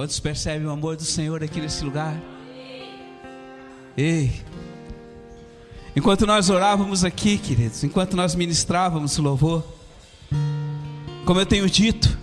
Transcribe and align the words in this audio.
Quantos 0.00 0.18
percebem 0.18 0.66
o 0.66 0.70
amor 0.70 0.96
do 0.96 1.04
Senhor 1.04 1.44
aqui 1.44 1.60
nesse 1.60 1.84
lugar? 1.84 2.18
Ei, 3.94 4.32
enquanto 5.94 6.26
nós 6.26 6.48
orávamos 6.48 7.04
aqui, 7.04 7.36
queridos, 7.36 7.84
enquanto 7.84 8.16
nós 8.16 8.34
ministrávamos 8.34 9.18
o 9.18 9.22
louvor, 9.22 9.62
como 11.26 11.38
eu 11.38 11.44
tenho 11.44 11.68
dito, 11.68 12.18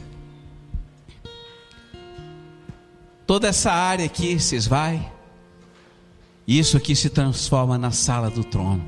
toda 3.28 3.48
essa 3.48 3.72
área 3.72 4.06
aqui 4.06 4.40
se 4.40 4.56
esvai, 4.56 5.14
e 6.48 6.58
isso 6.58 6.78
aqui 6.78 6.96
se 6.96 7.12
transforma 7.12 7.78
na 7.78 7.92
sala 7.92 8.32
do 8.32 8.44
trono. 8.44 8.84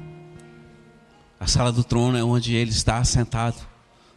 A 1.39 1.45
sala 1.45 1.71
do 1.71 1.83
trono 1.83 2.17
é 2.17 2.23
onde 2.23 2.55
ele 2.55 2.71
está 2.71 3.03
sentado, 3.03 3.61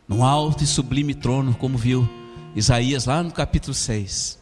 num 0.09 0.25
alto 0.25 0.65
e 0.65 0.67
sublime 0.67 1.15
trono, 1.15 1.55
como 1.57 1.77
viu 1.77 2.09
Isaías 2.57 3.05
lá 3.05 3.23
no 3.23 3.31
capítulo 3.31 3.75
6. 3.75 4.41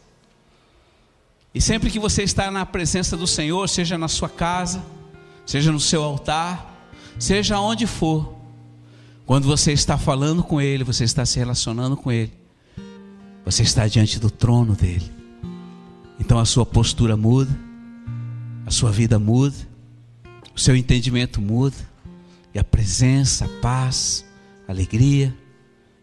E 1.53 1.59
sempre 1.61 1.89
que 1.89 1.99
você 1.99 2.23
está 2.23 2.49
na 2.49 2.65
presença 2.65 3.17
do 3.17 3.27
Senhor, 3.27 3.67
seja 3.67 3.97
na 3.97 4.07
sua 4.07 4.29
casa, 4.29 4.83
seja 5.45 5.71
no 5.71 5.79
seu 5.79 6.03
altar, 6.03 6.89
seja 7.19 7.59
onde 7.59 7.85
for, 7.85 8.35
quando 9.25 9.47
você 9.47 9.71
está 9.71 9.97
falando 9.97 10.43
com 10.43 10.61
Ele, 10.61 10.83
você 10.83 11.03
está 11.03 11.25
se 11.25 11.39
relacionando 11.39 11.97
com 11.97 12.11
Ele, 12.11 12.31
você 13.43 13.63
está 13.63 13.87
diante 13.87 14.19
do 14.19 14.29
trono 14.29 14.75
dele. 14.75 15.11
Então 16.19 16.39
a 16.39 16.45
sua 16.45 16.65
postura 16.65 17.17
muda, 17.17 17.51
a 18.65 18.71
sua 18.71 18.91
vida 18.91 19.19
muda, 19.19 19.55
o 20.55 20.59
seu 20.59 20.75
entendimento 20.75 21.41
muda, 21.41 21.77
e 22.53 22.59
a 22.59 22.63
presença, 22.63 23.45
a 23.45 23.61
paz, 23.61 24.25
a 24.67 24.71
alegria 24.71 25.35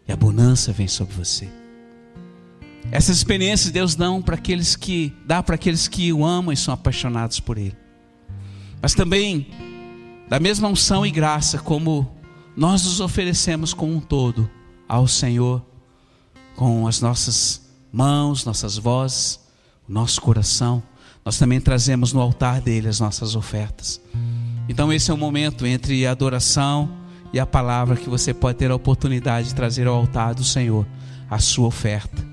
e 0.07 0.11
a 0.11 0.15
bonança 0.15 0.71
vem 0.71 0.87
sobre 0.87 1.15
você. 1.15 1.58
Essas 2.91 3.17
experiências 3.17 3.71
Deus 3.71 3.95
dá 3.95 4.07
para 4.21 4.35
aqueles 4.35 4.75
que 4.75 5.13
dá 5.25 5.43
para 5.43 5.55
aqueles 5.55 5.87
que 5.87 6.11
o 6.11 6.25
amam 6.25 6.51
e 6.51 6.57
são 6.57 6.73
apaixonados 6.73 7.39
por 7.39 7.57
Ele. 7.57 7.75
Mas 8.81 8.93
também 8.93 9.47
da 10.29 10.39
mesma 10.39 10.67
unção 10.67 11.05
e 11.05 11.11
graça 11.11 11.57
como 11.57 12.09
nós 12.55 12.83
nos 12.83 12.99
oferecemos 12.99 13.73
como 13.73 13.95
um 13.95 13.99
todo 13.99 14.49
ao 14.87 15.07
Senhor, 15.07 15.63
com 16.55 16.87
as 16.87 16.99
nossas 16.99 17.69
mãos, 17.91 18.45
nossas 18.45 18.77
vozes, 18.77 19.39
o 19.87 19.91
nosso 19.91 20.21
coração, 20.21 20.83
nós 21.23 21.37
também 21.37 21.59
trazemos 21.59 22.13
no 22.13 22.21
altar 22.21 22.61
dele 22.61 22.87
as 22.87 22.99
nossas 22.99 23.35
ofertas. 23.35 24.01
Então 24.67 24.93
esse 24.93 25.09
é 25.09 25.13
o 25.13 25.17
momento 25.17 25.65
entre 25.65 26.05
a 26.05 26.11
adoração 26.11 26.97
e 27.33 27.39
a 27.39 27.45
palavra 27.45 27.95
que 27.95 28.09
você 28.09 28.33
pode 28.33 28.57
ter 28.57 28.71
a 28.71 28.75
oportunidade 28.75 29.49
de 29.49 29.55
trazer 29.55 29.87
ao 29.87 29.95
altar 29.95 30.35
do 30.35 30.43
Senhor 30.43 30.85
a 31.29 31.39
sua 31.39 31.67
oferta. 31.67 32.28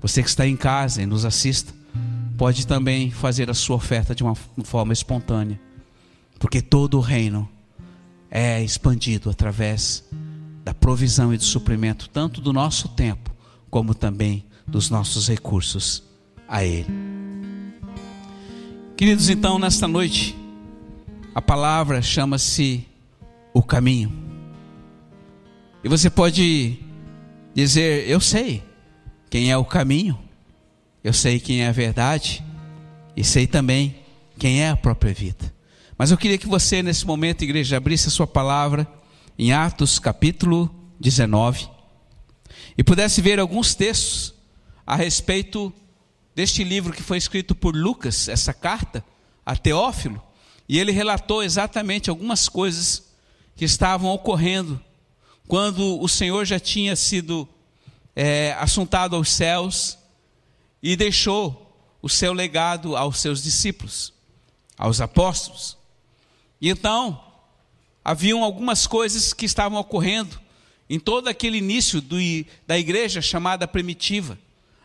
Você 0.00 0.22
que 0.22 0.28
está 0.28 0.46
em 0.46 0.56
casa 0.56 1.02
e 1.02 1.06
nos 1.06 1.24
assista, 1.24 1.72
pode 2.36 2.66
também 2.66 3.10
fazer 3.10 3.50
a 3.50 3.54
sua 3.54 3.76
oferta 3.76 4.14
de 4.14 4.22
uma 4.22 4.34
forma 4.34 4.92
espontânea, 4.92 5.60
porque 6.38 6.62
todo 6.62 6.98
o 6.98 7.00
reino 7.00 7.48
é 8.30 8.62
expandido 8.62 9.28
através 9.28 10.04
da 10.64 10.72
provisão 10.72 11.32
e 11.34 11.36
do 11.36 11.44
suprimento, 11.44 12.08
tanto 12.10 12.40
do 12.40 12.52
nosso 12.52 12.88
tempo, 12.88 13.34
como 13.70 13.94
também 13.94 14.44
dos 14.66 14.90
nossos 14.90 15.28
recursos 15.28 16.02
a 16.46 16.62
Ele. 16.62 16.86
Queridos, 18.96 19.28
então, 19.28 19.58
nesta 19.58 19.88
noite, 19.88 20.36
a 21.34 21.40
palavra 21.40 22.02
chama-se 22.02 22.86
o 23.54 23.62
caminho. 23.62 24.12
E 25.82 25.88
você 25.88 26.10
pode 26.10 26.78
dizer: 27.54 28.08
Eu 28.08 28.20
sei, 28.20 28.62
quem 29.30 29.50
é 29.50 29.56
o 29.56 29.64
caminho, 29.64 30.18
eu 31.02 31.12
sei 31.12 31.38
quem 31.38 31.62
é 31.62 31.68
a 31.68 31.72
verdade 31.72 32.44
e 33.16 33.22
sei 33.22 33.46
também 33.46 33.96
quem 34.38 34.62
é 34.62 34.70
a 34.70 34.76
própria 34.76 35.12
vida. 35.12 35.52
Mas 35.96 36.10
eu 36.10 36.16
queria 36.16 36.38
que 36.38 36.46
você, 36.46 36.82
nesse 36.82 37.06
momento, 37.06 37.42
igreja, 37.42 37.76
abrisse 37.76 38.08
a 38.08 38.10
sua 38.10 38.26
palavra 38.26 38.86
em 39.38 39.52
Atos 39.52 39.98
capítulo 39.98 40.74
19 41.00 41.68
e 42.76 42.84
pudesse 42.84 43.20
ver 43.20 43.40
alguns 43.40 43.74
textos 43.74 44.34
a 44.86 44.94
respeito 44.94 45.72
deste 46.34 46.62
livro 46.62 46.92
que 46.92 47.02
foi 47.02 47.18
escrito 47.18 47.54
por 47.54 47.74
Lucas, 47.74 48.28
essa 48.28 48.54
carta 48.54 49.04
a 49.44 49.56
Teófilo, 49.56 50.22
e 50.68 50.78
ele 50.78 50.92
relatou 50.92 51.42
exatamente 51.42 52.08
algumas 52.08 52.48
coisas 52.48 53.08
que 53.56 53.64
estavam 53.64 54.10
ocorrendo 54.10 54.80
quando 55.48 56.00
o 56.00 56.08
Senhor 56.08 56.44
já 56.44 56.60
tinha 56.60 56.94
sido 56.94 57.48
é, 58.20 58.56
assuntado 58.58 59.14
aos 59.14 59.30
céus 59.30 59.96
e 60.82 60.96
deixou 60.96 61.72
o 62.02 62.08
seu 62.08 62.32
legado 62.32 62.96
aos 62.96 63.20
seus 63.20 63.40
discípulos, 63.40 64.12
aos 64.76 65.00
apóstolos. 65.00 65.78
E 66.60 66.68
então, 66.68 67.24
haviam 68.04 68.42
algumas 68.42 68.88
coisas 68.88 69.32
que 69.32 69.46
estavam 69.46 69.78
ocorrendo 69.78 70.40
em 70.90 70.98
todo 70.98 71.28
aquele 71.28 71.58
início 71.58 72.00
do, 72.00 72.16
da 72.66 72.76
igreja 72.76 73.22
chamada 73.22 73.68
primitiva. 73.68 74.36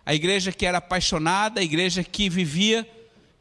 A 0.05 0.13
igreja 0.13 0.51
que 0.51 0.63
era 0.63 0.77
apaixonada, 0.77 1.59
a 1.59 1.63
igreja 1.63 2.03
que 2.03 2.29
vivia, 2.29 2.87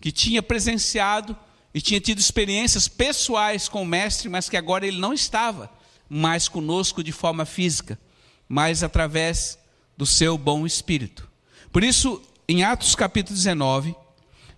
que 0.01 0.11
tinha 0.11 0.43
presenciado 0.43 1.37
e 1.75 1.83
tinha 1.83 2.01
tido 2.01 2.19
experiências 2.19 2.89
pessoais 2.89 3.69
com 3.69 3.83
o 3.83 3.87
Mestre, 3.87 4.31
mas 4.31 4.49
que 4.49 4.57
agora 4.57 4.87
ele 4.87 4.99
não 4.99 5.13
estava 5.13 5.71
mais 6.09 6.49
conosco 6.49 7.05
de 7.05 7.13
forma 7.13 7.45
física, 7.45 8.01
mas 8.49 8.83
através 8.83 9.59
do 10.03 10.07
seu 10.07 10.37
bom 10.37 10.67
espírito. 10.67 11.31
Por 11.71 11.85
isso, 11.85 12.21
em 12.49 12.65
Atos 12.65 12.97
capítulo 12.97 13.37
19, 13.37 13.95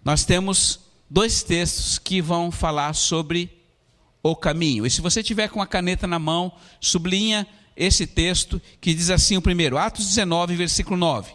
nós 0.03 0.25
temos 0.25 0.81
dois 1.11 1.43
textos 1.43 1.99
que 1.99 2.23
vão 2.23 2.51
falar 2.51 2.95
sobre 2.95 3.63
o 4.23 4.35
caminho. 4.35 4.87
E 4.87 4.91
se 4.91 5.03
você 5.03 5.23
tiver 5.23 5.49
com 5.49 5.61
a 5.61 5.67
caneta 5.67 6.07
na 6.07 6.19
mão, 6.19 6.51
sublinha 6.81 7.47
esse 7.77 8.07
texto 8.07 8.59
que 8.81 8.95
diz 8.95 9.11
assim 9.11 9.37
o 9.37 9.43
primeiro, 9.43 9.77
Atos 9.77 10.07
19, 10.07 10.57
versículo 10.57 10.97
9. 10.97 11.35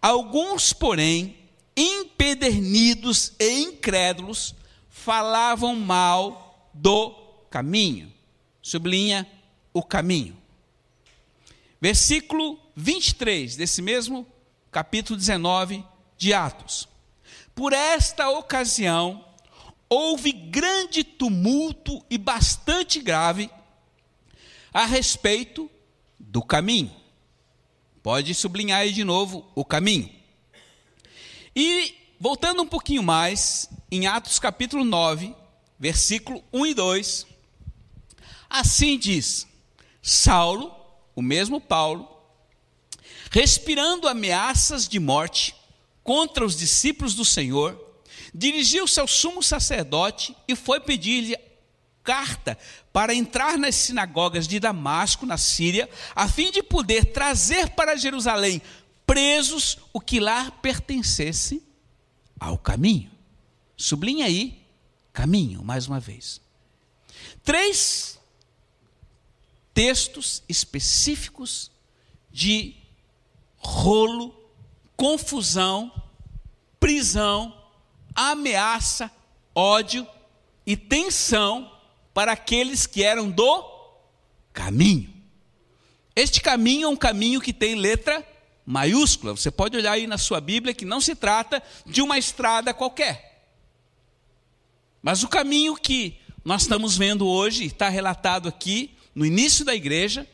Alguns, 0.00 0.72
porém, 0.72 1.36
empedernidos 1.76 3.32
e 3.40 3.62
incrédulos, 3.62 4.54
falavam 4.88 5.74
mal 5.74 6.70
do 6.72 7.10
caminho. 7.50 8.12
Sublinha 8.62 9.26
o 9.72 9.82
caminho. 9.82 10.36
Versículo 11.80 12.60
23 12.76 13.56
desse 13.56 13.80
mesmo 13.80 14.26
capítulo 14.70 15.18
19 15.18 15.84
de 16.16 16.32
Atos. 16.32 16.88
Por 17.54 17.72
esta 17.72 18.28
ocasião, 18.30 19.24
houve 19.88 20.32
grande 20.32 21.04
tumulto 21.04 22.04
e 22.10 22.18
bastante 22.18 23.00
grave 23.00 23.50
a 24.72 24.84
respeito 24.86 25.70
do 26.18 26.42
caminho. 26.42 26.94
Pode 28.02 28.34
sublinhar 28.34 28.80
aí 28.80 28.92
de 28.92 29.04
novo 29.04 29.50
o 29.54 29.64
caminho. 29.64 30.10
E 31.54 31.94
voltando 32.18 32.62
um 32.62 32.66
pouquinho 32.66 33.02
mais, 33.02 33.70
em 33.90 34.06
Atos 34.06 34.38
capítulo 34.38 34.84
9, 34.84 35.34
versículo 35.78 36.42
1 36.52 36.66
e 36.66 36.74
2, 36.74 37.26
assim 38.50 38.98
diz: 38.98 39.46
Saulo 40.02 40.74
o 41.14 41.22
mesmo 41.22 41.60
Paulo, 41.60 42.13
respirando 43.34 44.06
ameaças 44.06 44.86
de 44.86 45.00
morte 45.00 45.56
contra 46.04 46.44
os 46.44 46.56
discípulos 46.56 47.16
do 47.16 47.24
Senhor, 47.24 47.76
dirigiu-se 48.32 49.00
ao 49.00 49.08
sumo 49.08 49.42
sacerdote 49.42 50.36
e 50.46 50.54
foi 50.54 50.78
pedir-lhe 50.78 51.36
carta 52.04 52.56
para 52.92 53.12
entrar 53.12 53.58
nas 53.58 53.74
sinagogas 53.74 54.46
de 54.46 54.60
Damasco, 54.60 55.26
na 55.26 55.36
Síria, 55.36 55.90
a 56.14 56.28
fim 56.28 56.52
de 56.52 56.62
poder 56.62 57.06
trazer 57.06 57.70
para 57.70 57.96
Jerusalém 57.96 58.62
presos 59.04 59.78
o 59.92 60.00
que 60.00 60.20
lá 60.20 60.52
pertencesse 60.52 61.60
ao 62.38 62.56
caminho. 62.56 63.10
Sublinha 63.76 64.26
aí, 64.26 64.64
caminho, 65.12 65.60
mais 65.64 65.88
uma 65.88 65.98
vez. 65.98 66.40
Três 67.42 68.16
textos 69.74 70.40
específicos 70.48 71.72
de 72.30 72.83
rolo, 73.64 74.34
confusão, 74.96 75.92
prisão, 76.78 77.56
ameaça, 78.14 79.10
ódio 79.54 80.06
e 80.66 80.76
tensão 80.76 81.70
para 82.12 82.32
aqueles 82.32 82.86
que 82.86 83.02
eram 83.02 83.30
do 83.30 83.64
caminho. 84.52 85.12
Este 86.14 86.40
caminho 86.40 86.86
é 86.86 86.88
um 86.88 86.96
caminho 86.96 87.40
que 87.40 87.52
tem 87.52 87.74
letra 87.74 88.26
maiúscula. 88.64 89.34
Você 89.34 89.50
pode 89.50 89.76
olhar 89.76 89.92
aí 89.92 90.06
na 90.06 90.16
sua 90.16 90.40
Bíblia 90.40 90.74
que 90.74 90.84
não 90.84 91.00
se 91.00 91.14
trata 91.14 91.62
de 91.84 92.00
uma 92.00 92.18
estrada 92.18 92.72
qualquer. 92.72 93.42
Mas 95.02 95.22
o 95.22 95.28
caminho 95.28 95.74
que 95.74 96.16
nós 96.44 96.62
estamos 96.62 96.96
vendo 96.96 97.26
hoje, 97.26 97.64
está 97.64 97.88
relatado 97.88 98.48
aqui, 98.48 98.94
no 99.14 99.24
início 99.24 99.64
da 99.64 99.74
igreja, 99.74 100.28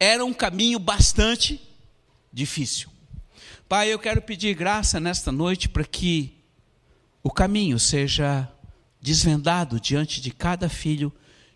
era 0.00 0.24
um 0.24 0.32
caminho 0.32 0.78
bastante 0.78 1.60
difícil. 2.34 2.88
Pai, 3.68 3.92
eu 3.92 3.98
quero 3.98 4.20
pedir 4.20 4.54
graça 4.54 4.98
nesta 4.98 5.30
noite 5.30 5.68
para 5.68 5.84
que 5.84 6.36
o 7.22 7.30
caminho 7.30 7.78
seja 7.78 8.50
desvendado 9.00 9.78
diante 9.78 10.20
de 10.20 10.32
cada 10.32 10.68
filho 10.68 11.12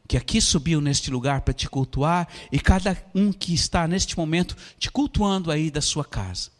que 0.06 0.16
aqui 0.16 0.40
subiu 0.40 0.80
neste 0.80 1.10
lugar 1.10 1.42
para 1.42 1.52
te 1.52 1.68
cultuar 1.68 2.28
e 2.50 2.58
cada 2.60 2.96
um 3.14 3.32
que 3.32 3.52
está 3.52 3.86
neste 3.86 4.16
momento 4.16 4.56
te 4.78 4.90
cultuando 4.90 5.50
aí 5.50 5.70
da 5.70 5.82
sua 5.82 6.04
casa. 6.04 6.50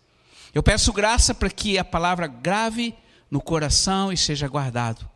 Eu 0.53 0.63
peço 0.63 0.93
graça 0.93 1.33
para 1.33 1.49
que 1.49 1.79
a 1.79 1.85
palavra 1.85 2.27
grave 2.27 2.95
no 3.31 3.41
coração 3.41 4.13
e 4.13 4.17
seja 4.17 4.49
guardado 4.49 5.09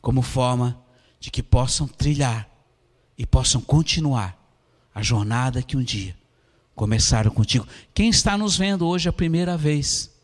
como 0.00 0.22
forma 0.22 0.82
de 1.20 1.30
que 1.30 1.42
possam 1.42 1.86
trilhar 1.86 2.48
e 3.18 3.26
possam 3.26 3.60
continuar 3.60 4.36
a 4.94 5.02
jornada 5.02 5.62
que 5.62 5.76
um 5.76 5.82
dia 5.82 6.16
começaram 6.76 7.30
contigo. 7.30 7.66
Quem 7.94 8.10
está 8.10 8.36
nos 8.36 8.56
vendo 8.56 8.86
hoje 8.86 9.08
a 9.08 9.12
primeira 9.12 9.56
vez, 9.56 10.14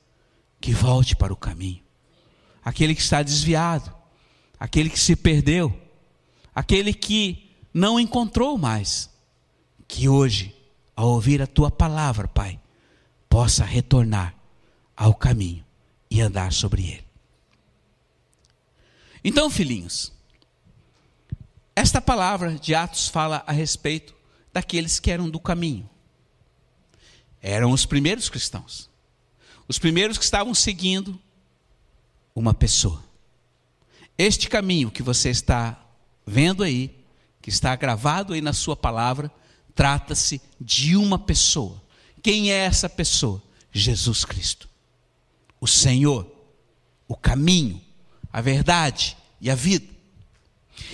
que 0.60 0.72
volte 0.72 1.16
para 1.16 1.32
o 1.32 1.37
caminho. 1.37 1.82
Aquele 2.62 2.94
que 2.94 3.00
está 3.00 3.22
desviado, 3.22 3.93
aquele 4.60 4.90
que 4.90 5.00
se 5.00 5.16
perdeu, 5.16 5.76
aquele 6.54 6.93
que 6.93 7.50
não 7.75 7.99
encontrou 7.99 8.56
mais, 8.58 9.10
que 9.88 10.08
hoje, 10.08 10.54
ao 10.94 11.08
ouvir 11.08 11.40
a 11.43 11.46
tua 11.46 11.70
palavra, 11.70 12.28
Pai, 12.28 12.60
possa 13.28 13.64
retornar 13.64 14.34
ao 14.94 15.14
caminho 15.14 15.64
e 16.10 16.20
andar 16.20 16.52
sobre 16.52 16.82
ele. 16.82 17.04
Então, 19.25 19.49
filhinhos, 19.49 20.12
esta 21.75 22.00
palavra 22.00 22.54
de 22.56 22.75
Atos 22.75 23.08
fala 23.08 23.43
a 23.46 23.52
respeito 23.52 24.14
daqueles 24.52 25.00
que 25.00 25.10
eram 25.10 25.31
do 25.31 25.40
caminho. 25.40 25.88
Eram 27.42 27.72
os 27.72 27.84
primeiros 27.84 28.28
cristãos. 28.28 28.88
Os 29.66 29.78
primeiros 29.78 30.16
que 30.16 30.24
estavam 30.24 30.54
seguindo 30.54 31.18
uma 32.34 32.54
pessoa. 32.54 33.02
Este 34.16 34.48
caminho 34.48 34.90
que 34.90 35.02
você 35.02 35.30
está 35.30 35.78
vendo 36.24 36.62
aí, 36.62 36.94
que 37.40 37.50
está 37.50 37.74
gravado 37.74 38.32
aí 38.32 38.40
na 38.40 38.52
sua 38.52 38.76
palavra, 38.76 39.30
trata-se 39.74 40.40
de 40.60 40.96
uma 40.96 41.18
pessoa. 41.18 41.82
Quem 42.22 42.52
é 42.52 42.56
essa 42.56 42.88
pessoa? 42.88 43.42
Jesus 43.72 44.24
Cristo. 44.24 44.68
O 45.60 45.66
Senhor, 45.66 46.30
o 47.08 47.16
caminho, 47.16 47.80
a 48.32 48.40
verdade 48.40 49.16
e 49.40 49.50
a 49.50 49.54
vida. 49.54 49.91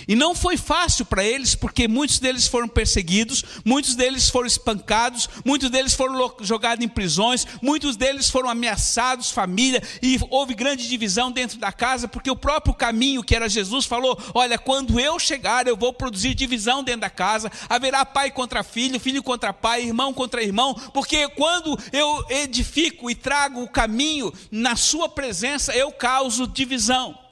E 0.07 0.15
não 0.15 0.33
foi 0.33 0.57
fácil 0.57 1.05
para 1.05 1.23
eles, 1.23 1.55
porque 1.55 1.87
muitos 1.87 2.19
deles 2.19 2.47
foram 2.47 2.67
perseguidos, 2.67 3.43
muitos 3.63 3.95
deles 3.95 4.29
foram 4.29 4.47
espancados, 4.47 5.29
muitos 5.45 5.69
deles 5.69 5.93
foram 5.93 6.33
jogados 6.41 6.83
em 6.83 6.87
prisões, 6.87 7.45
muitos 7.61 7.95
deles 7.95 8.29
foram 8.29 8.49
ameaçados, 8.49 9.31
família, 9.31 9.81
e 10.01 10.19
houve 10.29 10.53
grande 10.53 10.87
divisão 10.87 11.31
dentro 11.31 11.57
da 11.59 11.71
casa, 11.71 12.07
porque 12.07 12.31
o 12.31 12.35
próprio 12.35 12.73
caminho, 12.73 13.23
que 13.23 13.35
era 13.35 13.49
Jesus, 13.49 13.85
falou: 13.85 14.17
Olha, 14.33 14.57
quando 14.57 14.99
eu 14.99 15.19
chegar, 15.19 15.67
eu 15.67 15.77
vou 15.77 15.93
produzir 15.93 16.33
divisão 16.33 16.83
dentro 16.83 17.01
da 17.01 17.09
casa, 17.09 17.51
haverá 17.67 18.05
pai 18.05 18.31
contra 18.31 18.63
filho, 18.63 18.99
filho 18.99 19.21
contra 19.23 19.53
pai, 19.53 19.83
irmão 19.83 20.13
contra 20.13 20.43
irmão, 20.43 20.73
porque 20.93 21.27
quando 21.29 21.77
eu 21.91 22.25
edifico 22.29 23.09
e 23.09 23.15
trago 23.15 23.61
o 23.61 23.69
caminho 23.69 24.33
na 24.51 24.75
sua 24.75 25.07
presença, 25.07 25.75
eu 25.75 25.91
causo 25.91 26.47
divisão. 26.47 27.28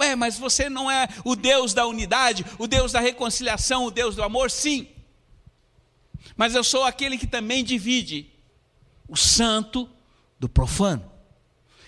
Ué, 0.00 0.16
mas 0.16 0.38
você 0.38 0.70
não 0.70 0.90
é 0.90 1.08
o 1.24 1.36
Deus 1.36 1.74
da 1.74 1.86
unidade, 1.86 2.44
o 2.58 2.66
Deus 2.66 2.92
da 2.92 3.00
reconciliação, 3.00 3.84
o 3.84 3.90
Deus 3.90 4.16
do 4.16 4.22
amor? 4.22 4.50
Sim. 4.50 4.88
Mas 6.36 6.54
eu 6.54 6.64
sou 6.64 6.84
aquele 6.84 7.18
que 7.18 7.26
também 7.26 7.62
divide 7.62 8.30
o 9.06 9.16
santo 9.16 9.88
do 10.38 10.48
profano. 10.48 11.10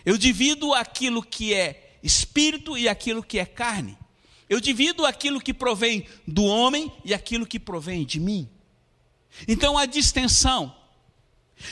Eu 0.04 0.18
divido 0.18 0.74
aquilo 0.74 1.22
que 1.22 1.54
é 1.54 1.96
espírito 2.02 2.76
e 2.76 2.88
aquilo 2.88 3.22
que 3.22 3.38
é 3.38 3.46
carne. 3.46 3.96
Eu 4.48 4.60
divido 4.60 5.06
aquilo 5.06 5.40
que 5.40 5.54
provém 5.54 6.06
do 6.26 6.44
homem 6.44 6.92
e 7.04 7.14
aquilo 7.14 7.46
que 7.46 7.58
provém 7.58 8.04
de 8.04 8.20
mim. 8.20 8.46
Então 9.48 9.78
a 9.78 9.86
distensão 9.86 10.76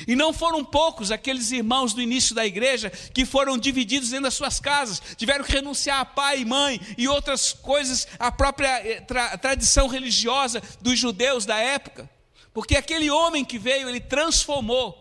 e 0.07 0.15
não 0.15 0.33
foram 0.33 0.65
poucos 0.65 1.11
aqueles 1.11 1.51
irmãos 1.51 1.93
do 1.93 2.03
início 2.03 2.35
da 2.35 2.47
igreja 2.47 2.91
que 2.91 3.25
foram 3.25 3.59
divididos 3.59 4.11
dentro 4.11 4.25
das 4.25 4.35
suas 4.35 4.61
casas, 4.61 5.01
tiveram 5.17 5.45
que 5.45 5.53
renunciar 5.53 6.01
a 6.01 6.05
pai 6.05 6.41
e 6.41 6.45
mãe 6.45 6.81
e 6.97 7.09
outras 7.09 7.53
coisas, 7.53 8.07
a 8.19 8.31
própria 8.31 8.69
eh, 8.87 9.01
tra 9.01 9.37
tradição 9.39 9.87
religiosa 9.87 10.63
dos 10.81 10.99
judeus 10.99 11.45
da 11.45 11.57
época. 11.57 12.09
Porque 12.53 12.77
aquele 12.77 13.11
homem 13.11 13.45
que 13.45 13.59
veio, 13.59 13.89
ele 13.89 14.01
transformou 14.01 14.99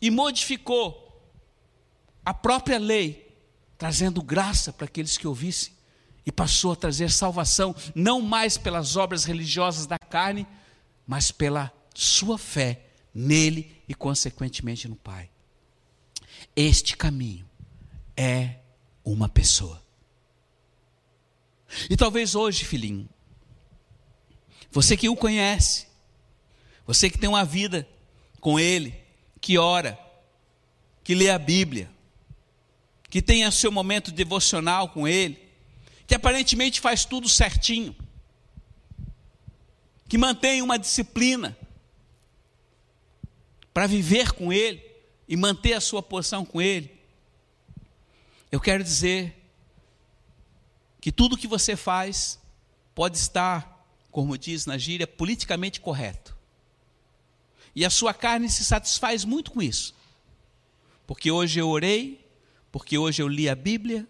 e 0.00 0.10
modificou 0.10 1.02
a 2.24 2.32
própria 2.32 2.78
lei, 2.78 3.28
trazendo 3.76 4.22
graça 4.22 4.72
para 4.72 4.86
aqueles 4.86 5.18
que 5.18 5.26
ouvissem, 5.26 5.72
e 6.24 6.30
passou 6.30 6.72
a 6.72 6.76
trazer 6.76 7.10
salvação, 7.10 7.74
não 7.94 8.20
mais 8.20 8.56
pelas 8.56 8.96
obras 8.96 9.24
religiosas 9.24 9.86
da 9.86 9.98
carne, 9.98 10.46
mas 11.06 11.32
pela 11.32 11.72
sua 11.94 12.38
fé 12.38 12.86
nele 13.12 13.81
e, 13.92 13.94
consequentemente, 13.94 14.88
no 14.88 14.96
Pai. 14.96 15.28
Este 16.56 16.96
caminho 16.96 17.46
é 18.16 18.56
uma 19.04 19.28
pessoa. 19.28 19.82
E 21.90 21.96
talvez 21.96 22.34
hoje, 22.34 22.64
filhinho, 22.64 23.06
você 24.70 24.96
que 24.96 25.10
o 25.10 25.16
conhece, 25.16 25.86
você 26.86 27.10
que 27.10 27.18
tem 27.18 27.28
uma 27.28 27.44
vida 27.44 27.86
com 28.40 28.58
ele, 28.58 28.94
que 29.42 29.58
ora, 29.58 29.98
que 31.04 31.14
lê 31.14 31.28
a 31.28 31.38
Bíblia, 31.38 31.90
que 33.10 33.20
tenha 33.20 33.50
seu 33.50 33.70
momento 33.70 34.10
devocional 34.10 34.88
com 34.88 35.06
ele, 35.06 35.38
que 36.06 36.14
aparentemente 36.14 36.80
faz 36.80 37.04
tudo 37.04 37.28
certinho, 37.28 37.94
que 40.08 40.16
mantém 40.16 40.62
uma 40.62 40.78
disciplina, 40.78 41.54
para 43.72 43.86
viver 43.86 44.32
com 44.32 44.52
Ele 44.52 44.82
e 45.28 45.36
manter 45.36 45.74
a 45.74 45.80
sua 45.80 46.02
posição 46.02 46.44
com 46.44 46.60
Ele, 46.60 46.90
eu 48.50 48.60
quero 48.60 48.84
dizer 48.84 49.34
que 51.00 51.10
tudo 51.10 51.36
que 51.36 51.46
você 51.46 51.74
faz 51.74 52.38
pode 52.94 53.16
estar, 53.16 53.86
como 54.10 54.36
diz 54.36 54.66
na 54.66 54.76
gíria, 54.76 55.06
politicamente 55.06 55.80
correto. 55.80 56.36
E 57.74 57.84
a 57.84 57.90
sua 57.90 58.12
carne 58.12 58.50
se 58.50 58.64
satisfaz 58.64 59.24
muito 59.24 59.50
com 59.50 59.62
isso. 59.62 59.94
Porque 61.06 61.30
hoje 61.30 61.58
eu 61.58 61.68
orei, 61.68 62.24
porque 62.70 62.98
hoje 62.98 63.22
eu 63.22 63.28
li 63.28 63.48
a 63.48 63.54
Bíblia, 63.54 64.06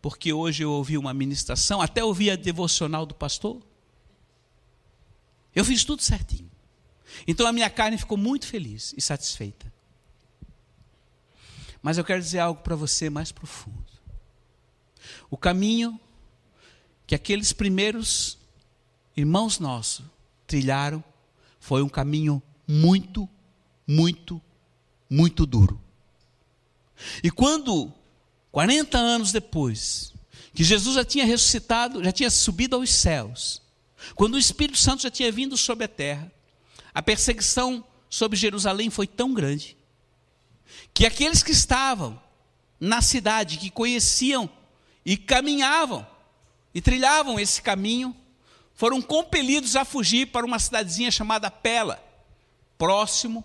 porque 0.00 0.32
hoje 0.32 0.62
eu 0.62 0.70
ouvi 0.70 0.96
uma 0.96 1.14
ministração, 1.14 1.80
até 1.80 2.04
ouvi 2.04 2.30
a 2.30 2.36
devocional 2.36 3.06
do 3.06 3.14
pastor. 3.14 3.60
Eu 5.54 5.64
fiz 5.64 5.84
tudo 5.84 6.02
certinho. 6.02 6.45
Então 7.26 7.46
a 7.46 7.52
minha 7.52 7.70
carne 7.70 7.98
ficou 7.98 8.16
muito 8.16 8.46
feliz 8.46 8.94
e 8.96 9.00
satisfeita. 9.00 9.72
Mas 11.82 11.98
eu 11.98 12.04
quero 12.04 12.20
dizer 12.20 12.40
algo 12.40 12.62
para 12.62 12.74
você 12.74 13.08
mais 13.08 13.30
profundo. 13.30 13.86
O 15.30 15.36
caminho 15.36 16.00
que 17.06 17.14
aqueles 17.14 17.52
primeiros 17.52 18.38
irmãos 19.16 19.58
nossos 19.58 20.04
trilharam 20.46 21.02
foi 21.60 21.82
um 21.82 21.88
caminho 21.88 22.42
muito, 22.66 23.28
muito, 23.86 24.42
muito 25.08 25.46
duro. 25.46 25.80
E 27.22 27.30
quando, 27.30 27.92
40 28.50 28.98
anos 28.98 29.32
depois, 29.32 30.12
que 30.54 30.64
Jesus 30.64 30.94
já 30.94 31.04
tinha 31.04 31.24
ressuscitado, 31.24 32.02
já 32.02 32.10
tinha 32.10 32.30
subido 32.30 32.76
aos 32.76 32.90
céus, 32.90 33.62
quando 34.14 34.34
o 34.34 34.38
Espírito 34.38 34.78
Santo 34.78 35.02
já 35.02 35.10
tinha 35.10 35.30
vindo 35.30 35.56
sobre 35.56 35.84
a 35.84 35.88
terra, 35.88 36.32
a 36.96 37.02
perseguição 37.02 37.84
sobre 38.08 38.38
Jerusalém 38.38 38.88
foi 38.88 39.06
tão 39.06 39.34
grande 39.34 39.76
que 40.94 41.04
aqueles 41.04 41.42
que 41.42 41.52
estavam 41.52 42.18
na 42.80 43.02
cidade, 43.02 43.58
que 43.58 43.68
conheciam 43.68 44.48
e 45.04 45.14
caminhavam 45.14 46.06
e 46.74 46.80
trilhavam 46.80 47.38
esse 47.38 47.60
caminho, 47.60 48.16
foram 48.74 49.02
compelidos 49.02 49.76
a 49.76 49.84
fugir 49.84 50.28
para 50.28 50.46
uma 50.46 50.58
cidadezinha 50.58 51.10
chamada 51.10 51.50
Pela, 51.50 52.02
próximo 52.78 53.44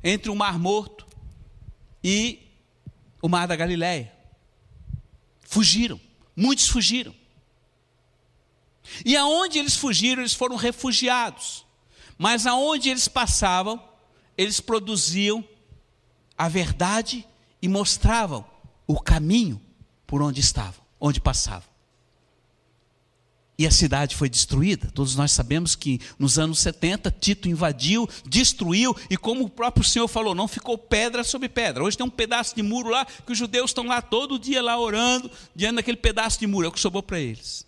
entre 0.00 0.30
o 0.30 0.36
Mar 0.36 0.56
Morto 0.56 1.04
e 2.02 2.38
o 3.20 3.28
Mar 3.28 3.48
da 3.48 3.56
Galileia. 3.56 4.12
Fugiram, 5.40 6.00
muitos 6.36 6.68
fugiram. 6.68 7.12
E 9.04 9.16
aonde 9.16 9.58
eles 9.58 9.74
fugiram, 9.74 10.22
eles 10.22 10.32
foram 10.32 10.54
refugiados. 10.54 11.63
Mas 12.16 12.46
aonde 12.46 12.90
eles 12.90 13.08
passavam, 13.08 13.82
eles 14.36 14.60
produziam 14.60 15.44
a 16.36 16.48
verdade 16.48 17.26
e 17.60 17.68
mostravam 17.68 18.44
o 18.86 19.00
caminho 19.00 19.60
por 20.06 20.22
onde 20.22 20.40
estavam, 20.40 20.84
onde 21.00 21.20
passavam. 21.20 21.74
e 23.56 23.66
a 23.66 23.70
cidade 23.70 24.16
foi 24.16 24.28
destruída. 24.28 24.90
Todos 24.92 25.14
nós 25.14 25.30
sabemos 25.30 25.76
que 25.76 26.00
nos 26.18 26.38
anos 26.38 26.58
70 26.58 27.10
Tito 27.20 27.48
invadiu, 27.48 28.08
destruiu 28.26 28.96
e 29.08 29.16
como 29.16 29.44
o 29.44 29.48
próprio 29.48 29.84
Senhor 29.84 30.08
falou, 30.08 30.34
não 30.34 30.48
ficou 30.48 30.76
pedra 30.76 31.22
sobre 31.22 31.48
pedra. 31.48 31.84
Hoje 31.84 31.96
tem 31.96 32.04
um 32.04 32.10
pedaço 32.10 32.54
de 32.54 32.62
muro 32.62 32.90
lá 32.90 33.04
que 33.04 33.30
os 33.30 33.38
judeus 33.38 33.70
estão 33.70 33.86
lá 33.86 34.02
todo 34.02 34.38
dia 34.38 34.60
lá 34.60 34.78
orando 34.78 35.30
diante 35.54 35.76
daquele 35.76 35.96
pedaço 35.96 36.40
de 36.40 36.46
muro, 36.46 36.66
é 36.66 36.68
o 36.68 36.72
que 36.72 36.80
sobrou 36.80 37.02
para 37.02 37.20
eles. 37.20 37.64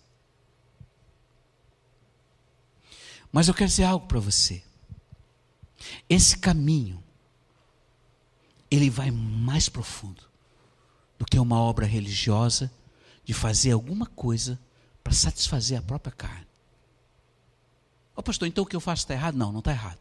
Mas 3.37 3.47
eu 3.47 3.53
quero 3.53 3.69
dizer 3.69 3.83
algo 3.83 4.07
para 4.07 4.19
você. 4.19 4.63
Esse 6.09 6.39
caminho 6.39 7.03
ele 8.71 8.89
vai 8.89 9.11
mais 9.11 9.69
profundo 9.69 10.23
do 11.19 11.23
que 11.23 11.37
uma 11.37 11.59
obra 11.59 11.85
religiosa 11.85 12.71
de 13.23 13.35
fazer 13.35 13.73
alguma 13.73 14.07
coisa 14.07 14.59
para 15.03 15.13
satisfazer 15.13 15.77
a 15.77 15.83
própria 15.83 16.11
carne. 16.11 16.47
Ó 18.15 18.21
oh, 18.21 18.23
pastor, 18.23 18.47
então 18.47 18.63
o 18.63 18.67
que 18.67 18.75
eu 18.75 18.81
faço 18.81 19.03
está 19.03 19.13
errado? 19.13 19.37
Não, 19.37 19.51
não 19.51 19.59
está 19.59 19.69
errado. 19.69 19.99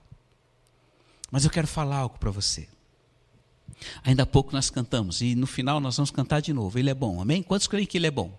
Mas 1.30 1.44
eu 1.44 1.50
quero 1.50 1.66
falar 1.66 1.98
algo 1.98 2.18
para 2.18 2.30
você. 2.30 2.66
Ainda 4.02 4.22
há 4.22 4.26
pouco 4.26 4.54
nós 4.54 4.70
cantamos, 4.70 5.20
e 5.20 5.34
no 5.34 5.46
final 5.46 5.78
nós 5.78 5.94
vamos 5.94 6.10
cantar 6.10 6.40
de 6.40 6.54
novo. 6.54 6.78
Ele 6.78 6.88
é 6.88 6.94
bom, 6.94 7.20
amém? 7.20 7.42
Quantos 7.42 7.66
creem 7.66 7.86
que 7.86 7.98
ele 7.98 8.06
é 8.06 8.10
bom? 8.10 8.32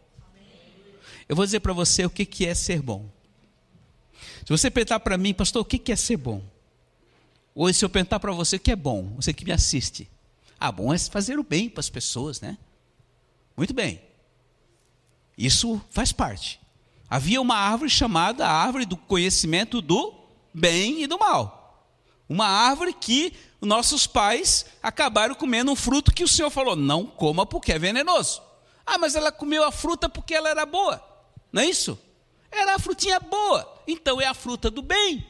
Eu 1.29 1.35
vou 1.35 1.45
dizer 1.45 1.59
para 1.59 1.73
você 1.73 2.03
o 2.03 2.09
que 2.09 2.47
é 2.47 2.55
ser 2.55 2.81
bom. 2.81 3.15
Se 4.45 4.50
você 4.50 4.69
perguntar 4.69 5.00
para 5.00 5.17
mim, 5.17 5.33
pastor, 5.33 5.62
o 5.62 5.65
que, 5.65 5.91
é 5.91 5.95
ser 5.95 6.17
bom? 6.17 6.41
Ou 7.53 7.71
se 7.74 7.83
eu 7.83 7.89
perguntar 7.89 8.19
para 8.19 8.31
você 8.31 8.57
o 8.57 8.59
que 8.59 8.71
é 8.71 8.75
bom, 8.75 9.13
você 9.15 9.33
que 9.33 9.43
me 9.43 9.51
assiste. 9.51 10.09
Ah, 10.59 10.71
bom 10.71 10.93
é 10.93 10.97
fazer 10.97 11.39
o 11.39 11.43
bem 11.43 11.69
para 11.69 11.79
as 11.79 11.89
pessoas, 11.89 12.41
né? 12.41 12.57
Muito 13.55 13.74
bem. 13.74 14.01
Isso 15.38 15.81
faz 15.91 16.12
parte. 16.12 16.59
Havia 17.09 17.41
uma 17.41 17.55
árvore 17.55 17.89
chamada 17.89 18.47
árvore 18.47 18.86
do 18.86 18.97
conhecimento 18.97 19.81
do 19.81 20.13
bem 20.53 21.03
e 21.03 21.07
do 21.07 21.17
mal. 21.17 21.86
Uma 22.27 22.47
árvore 22.47 22.93
que 22.93 23.33
nossos 23.62 24.05
pais 24.05 24.65
acabaram 24.81 25.33
comendo 25.36 25.71
um 25.71 25.75
fruto 25.75 26.13
que 26.13 26.24
o 26.24 26.27
Senhor 26.27 26.50
falou: 26.50 26.75
não 26.75 27.05
coma 27.05 27.45
porque 27.45 27.71
é 27.71 27.79
venenoso. 27.79 28.41
Ah, 28.86 28.97
mas 28.97 29.15
ela 29.15 29.31
comeu 29.31 29.63
a 29.63 29.71
fruta 29.71 30.09
porque 30.09 30.33
ela 30.33 30.50
era 30.50 30.65
boa. 30.65 31.03
Não 31.51 31.62
é 31.62 31.65
isso? 31.65 31.97
Era 32.51 32.75
a 32.75 32.79
frutinha 32.79 33.19
boa. 33.19 33.83
Então 33.87 34.19
é 34.21 34.25
a 34.25 34.33
fruta 34.33 34.69
do 34.69 34.81
bem. 34.81 35.25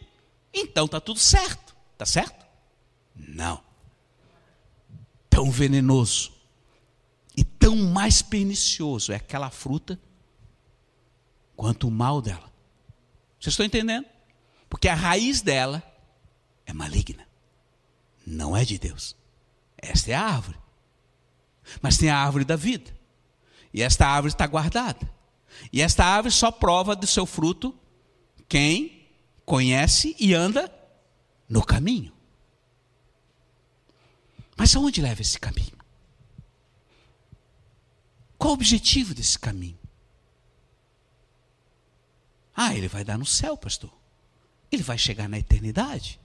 Então 0.54 0.86
está 0.86 1.00
tudo 1.00 1.20
certo. 1.20 1.76
Está 1.94 2.06
certo? 2.06 2.46
Não. 3.16 3.64
Tão 5.30 5.52
venenoso 5.52 6.34
e 7.36 7.44
tão 7.44 7.76
mais 7.76 8.22
pernicioso 8.22 9.12
é 9.12 9.16
aquela 9.16 9.52
fruta 9.52 10.00
quanto 11.56 11.88
o 11.88 11.92
mal 11.92 12.22
dela. 12.22 12.52
Vocês 13.40 13.54
estão 13.54 13.66
entendendo? 13.66 14.08
Porque 14.70 14.88
a 14.88 14.96
raiz 14.96 15.42
dela 15.42 15.84
é 16.66 16.74
maligna. 16.74 17.28
Não 18.26 18.58
é 18.58 18.66
de 18.66 18.78
Deus. 18.78 19.16
Esta 19.78 20.12
é 20.12 20.14
a 20.16 20.24
árvore. 20.24 20.58
Mas 21.82 21.98
tem 21.98 22.10
a 22.10 22.18
árvore 22.18 22.44
da 22.44 22.56
vida. 22.56 22.96
E 23.74 23.82
esta 23.82 24.08
árvore 24.08 24.34
está 24.34 24.48
guardada. 24.48 25.17
E 25.72 25.82
esta 25.82 26.06
árvore 26.06 26.34
só 26.34 26.52
prova 26.52 26.96
do 26.96 27.08
seu 27.08 27.26
fruto 27.26 27.78
quem 28.48 29.08
conhece 29.46 30.16
e 30.20 30.34
anda 30.34 30.72
no 31.48 31.64
caminho. 31.64 32.14
Mas 34.56 34.76
aonde 34.76 35.02
leva 35.02 35.22
esse 35.22 35.40
caminho? 35.40 35.78
Qual 38.38 38.52
o 38.52 38.54
objetivo 38.54 39.14
desse 39.14 39.38
caminho? 39.38 39.78
Ah, 42.56 42.74
ele 42.76 42.88
vai 42.88 43.04
dar 43.04 43.18
no 43.18 43.26
céu, 43.26 43.56
pastor. 43.58 43.94
Ele 44.72 44.84
vai 44.84 44.98
chegar 44.98 45.28
na 45.28 45.38
eternidade. 45.38 46.20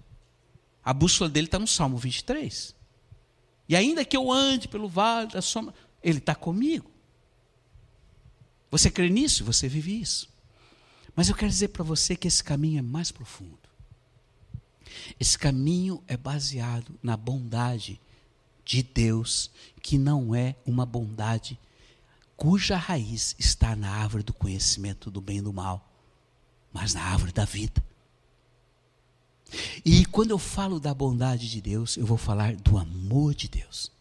A 0.84 0.92
bússola 0.92 1.30
dele 1.30 1.46
está 1.46 1.58
no 1.58 1.66
Salmo 1.66 1.96
23. 1.96 2.74
E 3.68 3.76
ainda 3.76 4.04
que 4.04 4.16
eu 4.16 4.30
ande 4.30 4.68
pelo 4.68 4.88
vale 4.88 5.28
da 5.28 5.40
sombra, 5.40 5.74
ele 6.02 6.18
está 6.18 6.34
comigo. 6.34 6.91
Você 8.72 8.90
crê 8.90 9.08
nisso? 9.08 9.44
Você 9.44 9.68
vive 9.68 10.00
isso. 10.00 10.28
Mas 11.14 11.28
eu 11.28 11.34
quero 11.36 11.50
dizer 11.50 11.68
para 11.68 11.84
você 11.84 12.16
que 12.16 12.26
esse 12.26 12.42
caminho 12.42 12.78
é 12.78 12.82
mais 12.82 13.12
profundo. 13.12 13.58
Esse 15.20 15.38
caminho 15.38 16.02
é 16.08 16.16
baseado 16.16 16.98
na 17.02 17.16
bondade 17.16 18.00
de 18.64 18.82
Deus, 18.82 19.50
que 19.82 19.98
não 19.98 20.34
é 20.34 20.56
uma 20.64 20.86
bondade 20.86 21.58
cuja 22.34 22.76
raiz 22.76 23.36
está 23.38 23.76
na 23.76 23.90
árvore 23.90 24.24
do 24.24 24.32
conhecimento 24.32 25.10
do 25.10 25.20
bem 25.20 25.38
e 25.38 25.42
do 25.42 25.52
mal, 25.52 25.88
mas 26.72 26.94
na 26.94 27.02
árvore 27.02 27.30
da 27.30 27.44
vida. 27.44 27.84
E 29.84 30.04
quando 30.06 30.30
eu 30.30 30.38
falo 30.38 30.80
da 30.80 30.94
bondade 30.94 31.48
de 31.48 31.60
Deus, 31.60 31.96
eu 31.96 32.06
vou 32.06 32.16
falar 32.16 32.56
do 32.56 32.78
amor 32.78 33.34
de 33.34 33.48
Deus. 33.48 33.92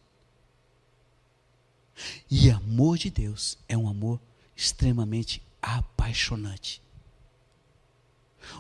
E 2.29 2.49
amor 2.49 2.97
de 2.97 3.09
Deus 3.09 3.57
é 3.67 3.77
um 3.77 3.87
amor 3.87 4.19
extremamente 4.55 5.41
apaixonante. 5.61 6.81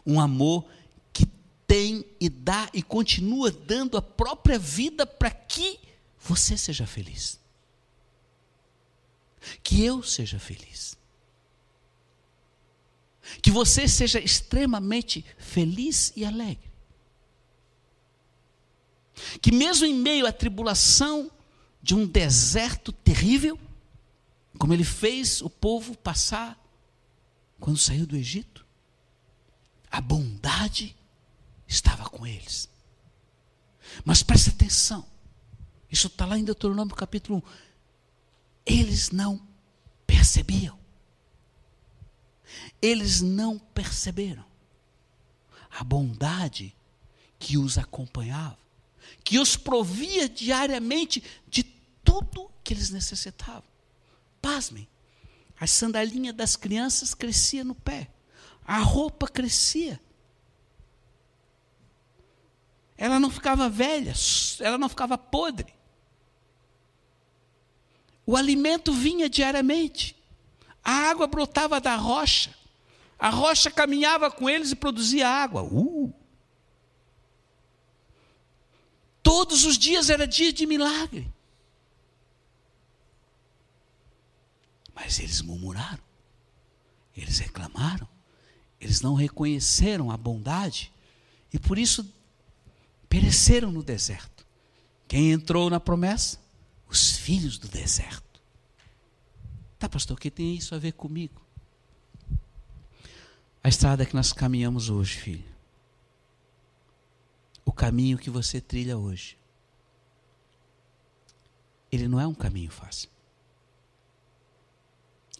Um 0.05 0.19
amor 0.19 0.65
que 1.11 1.25
tem 1.67 2.05
e 2.19 2.29
dá 2.29 2.69
e 2.73 2.81
continua 2.81 3.51
dando 3.51 3.97
a 3.97 4.01
própria 4.01 4.59
vida 4.59 5.05
para 5.05 5.31
que 5.31 5.79
você 6.19 6.57
seja 6.57 6.85
feliz 6.85 7.41
que 9.63 9.83
eu 9.83 10.03
seja 10.03 10.39
feliz. 10.39 10.97
Que 13.41 13.51
você 13.51 13.87
seja 13.87 14.19
extremamente 14.19 15.25
feliz 15.37 16.11
e 16.15 16.25
alegre. 16.25 16.71
Que 19.41 19.51
mesmo 19.51 19.85
em 19.85 19.93
meio 19.93 20.25
à 20.25 20.31
tribulação 20.31 21.31
de 21.81 21.95
um 21.95 22.05
deserto 22.05 22.91
terrível, 22.91 23.57
como 24.57 24.73
ele 24.73 24.83
fez 24.83 25.41
o 25.41 25.49
povo 25.49 25.97
passar 25.97 26.59
quando 27.59 27.77
saiu 27.77 28.05
do 28.05 28.15
Egito, 28.15 28.65
a 29.89 30.01
bondade 30.01 30.95
estava 31.67 32.09
com 32.09 32.25
eles. 32.25 32.69
Mas 34.03 34.23
preste 34.23 34.49
atenção, 34.49 35.05
isso 35.89 36.07
está 36.07 36.25
lá 36.25 36.37
em 36.37 36.43
Deuteronômio 36.43 36.95
capítulo 36.95 37.43
1 37.45 37.71
eles 38.65 39.11
não 39.11 39.41
percebiam. 40.05 40.79
Eles 42.81 43.21
não 43.21 43.57
perceberam 43.57 44.45
a 45.69 45.83
bondade 45.83 46.75
que 47.39 47.57
os 47.57 47.77
acompanhava, 47.77 48.57
que 49.23 49.39
os 49.39 49.55
provia 49.55 50.27
diariamente 50.27 51.23
de 51.47 51.63
tudo 52.03 52.51
que 52.63 52.73
eles 52.73 52.89
necessitavam. 52.89 53.70
Pasmem, 54.41 54.87
a 55.59 55.67
sandalinha 55.67 56.33
das 56.33 56.55
crianças 56.55 57.13
crescia 57.13 57.63
no 57.63 57.75
pé, 57.75 58.09
a 58.65 58.79
roupa 58.79 59.27
crescia. 59.27 59.99
Ela 62.97 63.19
não 63.19 63.29
ficava 63.29 63.69
velha, 63.69 64.13
ela 64.59 64.77
não 64.77 64.89
ficava 64.89 65.17
podre. 65.17 65.73
O 68.25 68.35
alimento 68.35 68.93
vinha 68.93 69.29
diariamente. 69.29 70.15
A 70.83 71.09
água 71.09 71.27
brotava 71.27 71.81
da 71.81 71.95
rocha. 71.95 72.55
A 73.17 73.29
rocha 73.29 73.69
caminhava 73.69 74.31
com 74.31 74.49
eles 74.49 74.71
e 74.71 74.75
produzia 74.75 75.27
água. 75.27 75.63
Uh! 75.63 76.13
Todos 79.21 79.65
os 79.65 79.77
dias 79.77 80.09
era 80.09 80.27
dia 80.27 80.51
de 80.51 80.65
milagre. 80.65 81.31
Mas 84.93 85.19
eles 85.19 85.41
murmuraram, 85.41 86.03
eles 87.15 87.39
reclamaram, 87.39 88.07
eles 88.79 89.01
não 89.01 89.13
reconheceram 89.13 90.11
a 90.11 90.17
bondade 90.17 90.91
e 91.53 91.59
por 91.59 91.77
isso 91.77 92.13
pereceram 93.07 93.71
no 93.71 93.83
deserto. 93.83 94.45
Quem 95.07 95.31
entrou 95.31 95.69
na 95.69 95.79
promessa? 95.79 96.41
os 96.91 97.15
filhos 97.15 97.57
do 97.57 97.69
deserto. 97.69 98.41
Tá, 99.79 99.87
pastor, 99.87 100.17
o 100.17 100.19
que 100.19 100.29
tem 100.29 100.55
isso 100.55 100.75
a 100.75 100.77
ver 100.77 100.91
comigo? 100.91 101.41
A 103.63 103.69
estrada 103.69 104.05
que 104.05 104.13
nós 104.13 104.33
caminhamos 104.33 104.89
hoje, 104.89 105.17
filho. 105.17 105.45
O 107.63 107.71
caminho 107.71 108.17
que 108.17 108.29
você 108.29 108.59
trilha 108.59 108.97
hoje. 108.97 109.37
Ele 111.89 112.09
não 112.09 112.19
é 112.19 112.27
um 112.27 112.33
caminho 112.33 112.69
fácil. 112.69 113.09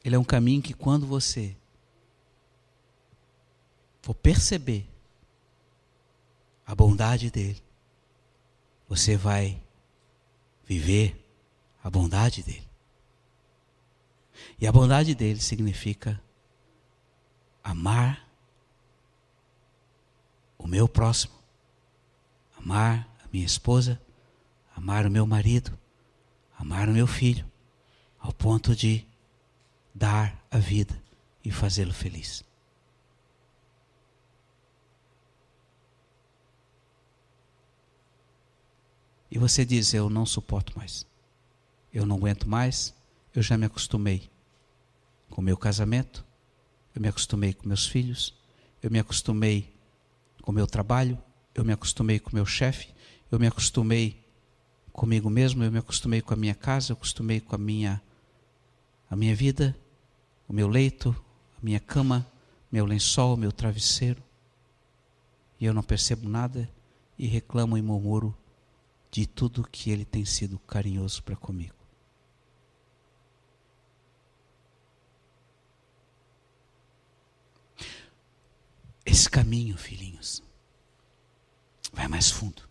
Ele 0.04 0.16
é 0.16 0.20
um 0.20 0.24
caminho 0.24 0.62
que 0.62 0.74
quando 0.74 1.06
você 1.06 1.56
for 4.02 4.16
perceber 4.16 4.88
a 6.66 6.74
bondade 6.74 7.30
dele, 7.30 7.62
você 8.88 9.16
vai 9.16 9.62
viver 10.66 11.24
a 11.84 11.90
bondade 11.90 12.44
dele. 12.44 12.68
E 14.60 14.66
a 14.66 14.72
bondade 14.72 15.14
dele 15.14 15.40
significa 15.40 16.22
amar 17.64 18.28
o 20.58 20.68
meu 20.68 20.88
próximo, 20.88 21.34
amar 22.58 23.08
a 23.24 23.28
minha 23.32 23.46
esposa, 23.46 24.02
amar 24.76 25.06
o 25.06 25.12
meu 25.12 25.28
marido, 25.28 25.78
amar 26.58 26.88
o 26.90 26.94
meu 26.94 27.08
filho, 27.08 27.46
ao 28.20 28.32
ponto 28.32 28.76
de 28.76 29.06
dar 29.94 30.46
a 30.50 30.58
vida 30.58 31.02
e 31.44 31.52
fazê-lo 31.52 31.94
feliz. 31.94 32.44
E 39.30 39.38
você 39.38 39.64
diz: 39.64 39.94
Eu 39.94 40.10
não 40.10 40.26
suporto 40.26 40.78
mais, 40.78 41.06
eu 41.94 42.06
não 42.06 42.18
aguento 42.18 42.48
mais, 42.48 42.94
eu 43.34 43.42
já 43.42 43.58
me 43.58 43.66
acostumei 43.66 44.30
com 45.30 45.42
o 45.42 45.44
meu 45.44 45.56
casamento, 45.56 46.26
eu 46.94 47.02
me 47.02 47.08
acostumei 47.08 47.54
com 47.54 47.68
meus 47.68 47.88
filhos, 47.88 48.38
eu 48.84 48.92
me 48.92 49.00
acostumei 49.00 49.74
com 50.42 50.52
o 50.52 50.56
meu 50.56 50.68
trabalho, 50.68 51.18
eu 51.56 51.64
me 51.64 51.72
acostumei 51.72 52.20
com 52.20 52.36
meu 52.36 52.46
chefe, 52.46 52.94
eu 53.32 53.40
me 53.40 53.48
acostumei 53.48 54.22
comigo 54.92 55.30
mesmo, 55.30 55.64
eu 55.64 55.72
me 55.72 55.80
acostumei 55.80 56.22
com 56.22 56.34
a 56.34 56.38
minha 56.38 56.56
casa, 56.56 56.92
eu 56.92 56.96
acostumei 56.96 57.40
com 57.40 57.56
a 57.56 57.58
minha 57.58 58.02
a 59.10 59.16
minha 59.16 59.36
vida, 59.36 59.76
o 60.52 60.54
meu 60.54 60.68
leito, 60.68 61.16
a 61.58 61.64
minha 61.64 61.80
cama, 61.80 62.30
meu 62.70 62.86
lençol, 62.86 63.38
meu 63.38 63.54
travesseiro. 63.54 64.22
E 65.58 65.64
eu 65.64 65.74
não 65.74 65.82
percebo 65.82 66.28
nada 66.28 66.70
e 67.18 67.26
reclamo 67.26 67.78
e 67.78 67.82
murmuro 67.82 68.38
de 69.10 69.26
tudo 69.26 69.66
que 69.66 69.90
ele 69.90 70.04
tem 70.04 70.26
sido 70.26 70.60
carinhoso 70.60 71.24
para 71.24 71.38
comigo. 71.38 71.74
Esse 79.06 79.30
caminho, 79.30 79.78
filhinhos, 79.78 80.44
vai 81.94 82.10
mais 82.10 82.30
fundo. 82.30 82.68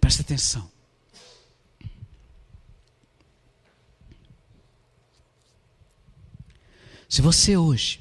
Presta 0.00 0.22
atenção. 0.22 0.72
Se 7.10 7.20
você 7.20 7.56
hoje, 7.56 8.00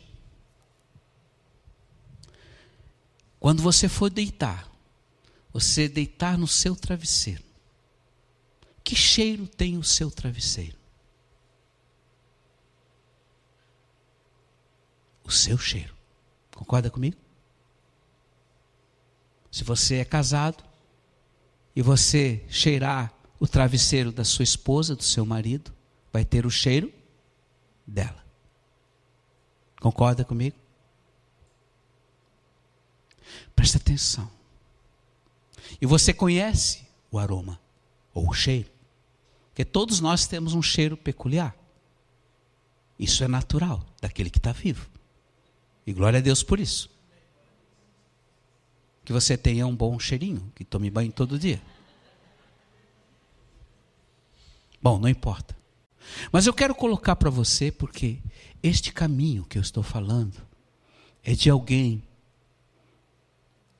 quando 3.39 3.63
você 3.63 3.89
for 3.89 4.07
deitar, 4.07 4.71
você 5.51 5.89
deitar 5.89 6.37
no 6.37 6.47
seu 6.47 6.75
travesseiro, 6.75 7.43
que 8.83 8.95
cheiro 8.95 9.47
tem 9.47 9.79
o 9.79 9.83
seu 9.83 10.11
travesseiro? 10.11 10.77
O 15.23 15.31
seu 15.31 15.57
cheiro. 15.57 15.95
Concorda 16.53 16.91
comigo? 16.91 17.17
Se 19.51 19.63
você 19.63 19.95
é 19.95 20.05
casado 20.05 20.63
e 21.75 21.81
você 21.81 22.45
cheirar 22.47 23.11
o 23.39 23.47
travesseiro 23.47 24.11
da 24.11 24.23
sua 24.23 24.43
esposa, 24.43 24.95
do 24.95 25.03
seu 25.03 25.25
marido, 25.25 25.73
vai 26.13 26.23
ter 26.23 26.45
o 26.45 26.51
cheiro 26.51 26.93
dela. 27.87 28.18
Concorda 29.79 30.25
comigo? 30.25 30.55
Presta 33.55 33.77
atenção. 33.77 34.29
E 35.79 35.86
você 35.86 36.13
conhece 36.13 36.86
o 37.12 37.17
aroma 37.17 37.59
ou 38.13 38.29
o 38.29 38.33
cheiro. 38.33 38.69
Porque 39.50 39.63
todos 39.63 40.00
nós 40.00 40.27
temos 40.27 40.53
um 40.53 40.62
cheiro 40.62 40.98
peculiar. 40.98 41.55
Isso 42.98 43.24
é 43.24 43.27
natural 43.27 43.86
daquele 44.01 44.29
que 44.29 44.38
está 44.38 44.51
vivo. 44.51 44.89
E 45.86 45.93
glória 45.93 46.19
a 46.19 46.21
Deus 46.21 46.43
por 46.43 46.59
isso. 46.59 46.89
Que 49.05 49.13
você 49.13 49.38
tenha 49.38 49.65
um 49.65 49.75
bom 49.75 49.98
cheirinho, 49.98 50.51
que 50.55 50.63
tome 50.63 50.89
banho 50.89 51.12
todo 51.12 51.39
dia. 51.39 51.62
Bom, 54.81 55.00
não 55.00 55.09
importa. 55.09 55.58
Mas 56.31 56.45
eu 56.45 56.53
quero 56.53 56.75
colocar 56.75 57.15
para 57.15 57.29
você, 57.29 57.71
porque 57.71 58.19
este 58.62 58.91
caminho 58.91 59.45
que 59.45 59.57
eu 59.57 59.62
estou 59.62 59.84
falando 59.84 60.36
é 61.23 61.34
de 61.34 61.49
alguém 61.49 62.03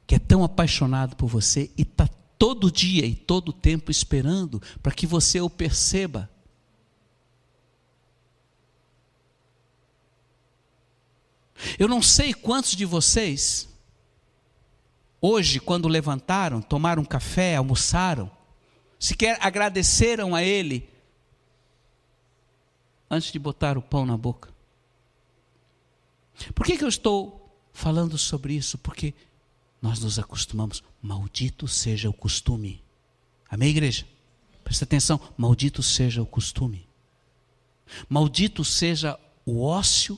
que 0.06 0.16
é 0.16 0.20
tão 0.20 0.44
apaixonado 0.44 1.16
por 1.16 1.28
você 1.28 1.70
e 1.78 1.84
está 1.84 2.08
todo 2.38 2.72
dia 2.72 3.06
e 3.06 3.14
todo 3.14 3.54
tempo 3.54 3.92
esperando 3.92 4.62
para 4.82 4.94
que 4.94 5.06
você 5.06 5.40
o 5.42 5.50
perceba. 5.50 6.30
Eu 11.78 11.88
não 11.88 12.02
sei 12.02 12.34
quantos 12.34 12.76
de 12.76 12.86
vocês, 12.86 13.68
hoje, 15.22 15.60
quando 15.60 15.88
levantaram, 15.88 16.62
tomaram 16.62 17.04
café, 17.04 17.58
almoçaram, 17.58 18.32
sequer 18.98 19.38
agradeceram 19.42 20.34
a 20.34 20.42
Ele 20.42 20.90
antes 23.10 23.32
de 23.32 23.40
botar 23.40 23.78
o 23.78 23.82
pão 23.82 24.06
na 24.06 24.18
boca. 24.18 24.54
Por 26.54 26.66
que, 26.66 26.78
que 26.78 26.84
eu 26.84 26.90
estou 26.90 27.58
falando 27.74 28.18
sobre 28.18 28.54
isso? 28.54 28.78
Porque 28.78 29.14
nós 29.82 30.00
nos 30.00 30.20
acostumamos, 30.20 30.84
maldito 31.02 31.68
seja 31.68 32.10
o 32.10 32.14
costume. 32.14 32.84
Amém, 33.50 33.70
igreja? 33.70 34.06
Presta 34.64 34.86
atenção, 34.86 35.20
maldito 35.38 35.82
seja 35.82 36.22
o 36.22 36.26
costume. 36.26 36.88
Maldito 38.08 38.64
seja 38.64 39.20
o 39.46 39.64
ócio 39.64 40.18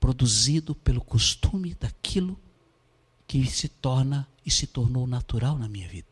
produzido 0.00 0.74
pelo 0.74 1.00
costume 1.00 1.74
daquilo 1.74 2.38
que 3.26 3.44
se 3.46 3.68
torna 3.68 4.26
e 4.46 4.50
se 4.50 4.66
tornou 4.66 5.06
natural 5.06 5.58
na 5.58 5.68
minha 5.68 5.88
vida. 5.88 6.08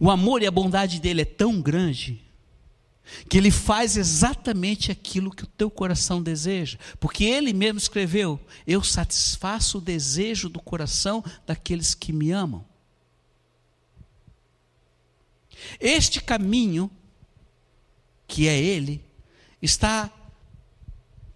O 0.00 0.10
amor 0.10 0.42
e 0.42 0.46
a 0.46 0.50
bondade 0.50 0.98
dele 0.98 1.22
é 1.22 1.24
tão 1.24 1.60
grande 1.60 2.20
que 3.28 3.38
ele 3.38 3.50
faz 3.50 3.96
exatamente 3.96 4.90
aquilo 4.90 5.30
que 5.30 5.44
o 5.44 5.46
teu 5.46 5.70
coração 5.70 6.22
deseja, 6.22 6.78
porque 6.98 7.24
ele 7.24 7.52
mesmo 7.52 7.78
escreveu: 7.78 8.40
Eu 8.66 8.82
satisfaço 8.82 9.78
o 9.78 9.80
desejo 9.80 10.48
do 10.48 10.60
coração 10.60 11.24
daqueles 11.46 11.94
que 11.94 12.12
me 12.12 12.30
amam. 12.30 12.64
Este 15.78 16.22
caminho, 16.22 16.90
que 18.26 18.48
é 18.48 18.58
ele, 18.58 19.04
está 19.60 20.10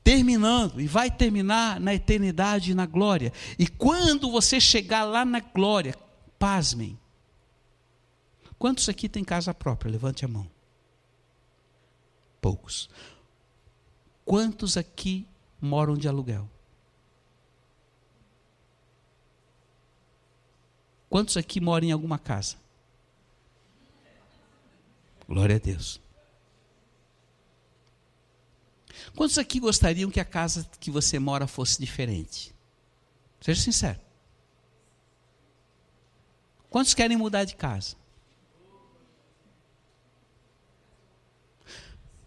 terminando 0.02 0.80
e 0.80 0.86
vai 0.86 1.10
terminar 1.10 1.80
na 1.80 1.94
eternidade 1.94 2.70
e 2.70 2.74
na 2.74 2.86
glória. 2.86 3.32
E 3.58 3.66
quando 3.66 4.30
você 4.30 4.60
chegar 4.60 5.04
lá 5.04 5.24
na 5.24 5.40
glória, 5.40 5.94
pasmem. 6.38 6.98
Quantos 8.58 8.88
aqui 8.88 9.08
têm 9.08 9.24
casa 9.24 9.52
própria? 9.52 9.90
Levante 9.90 10.24
a 10.24 10.28
mão. 10.28 10.53
Poucos. 12.44 12.90
Quantos 14.22 14.76
aqui 14.76 15.26
moram 15.58 15.96
de 15.96 16.06
aluguel? 16.06 16.46
Quantos 21.08 21.38
aqui 21.38 21.58
moram 21.58 21.86
em 21.86 21.92
alguma 21.92 22.18
casa? 22.18 22.56
Glória 25.26 25.56
a 25.56 25.58
Deus. 25.58 25.98
Quantos 29.16 29.38
aqui 29.38 29.58
gostariam 29.58 30.10
que 30.10 30.20
a 30.20 30.24
casa 30.26 30.68
que 30.78 30.90
você 30.90 31.18
mora 31.18 31.46
fosse 31.46 31.80
diferente? 31.80 32.54
Seja 33.40 33.62
sincero. 33.62 34.00
Quantos 36.68 36.92
querem 36.92 37.16
mudar 37.16 37.44
de 37.44 37.56
casa? 37.56 37.96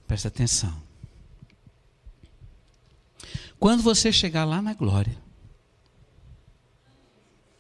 Presta 0.08 0.30
atenção. 0.30 0.82
Quando 3.60 3.84
você 3.84 4.12
chegar 4.12 4.46
lá 4.46 4.62
na 4.62 4.74
glória, 4.74 5.18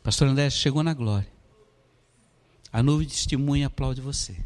Pastor 0.02 0.30
André 0.30 0.50
chegou 0.50 0.82
na 0.84 0.94
glória, 0.94 1.30
a 2.72 2.82
nuvem 2.82 3.06
de 3.06 3.14
testemunha 3.14 3.68
aplaude 3.68 4.00
você. 4.00 4.38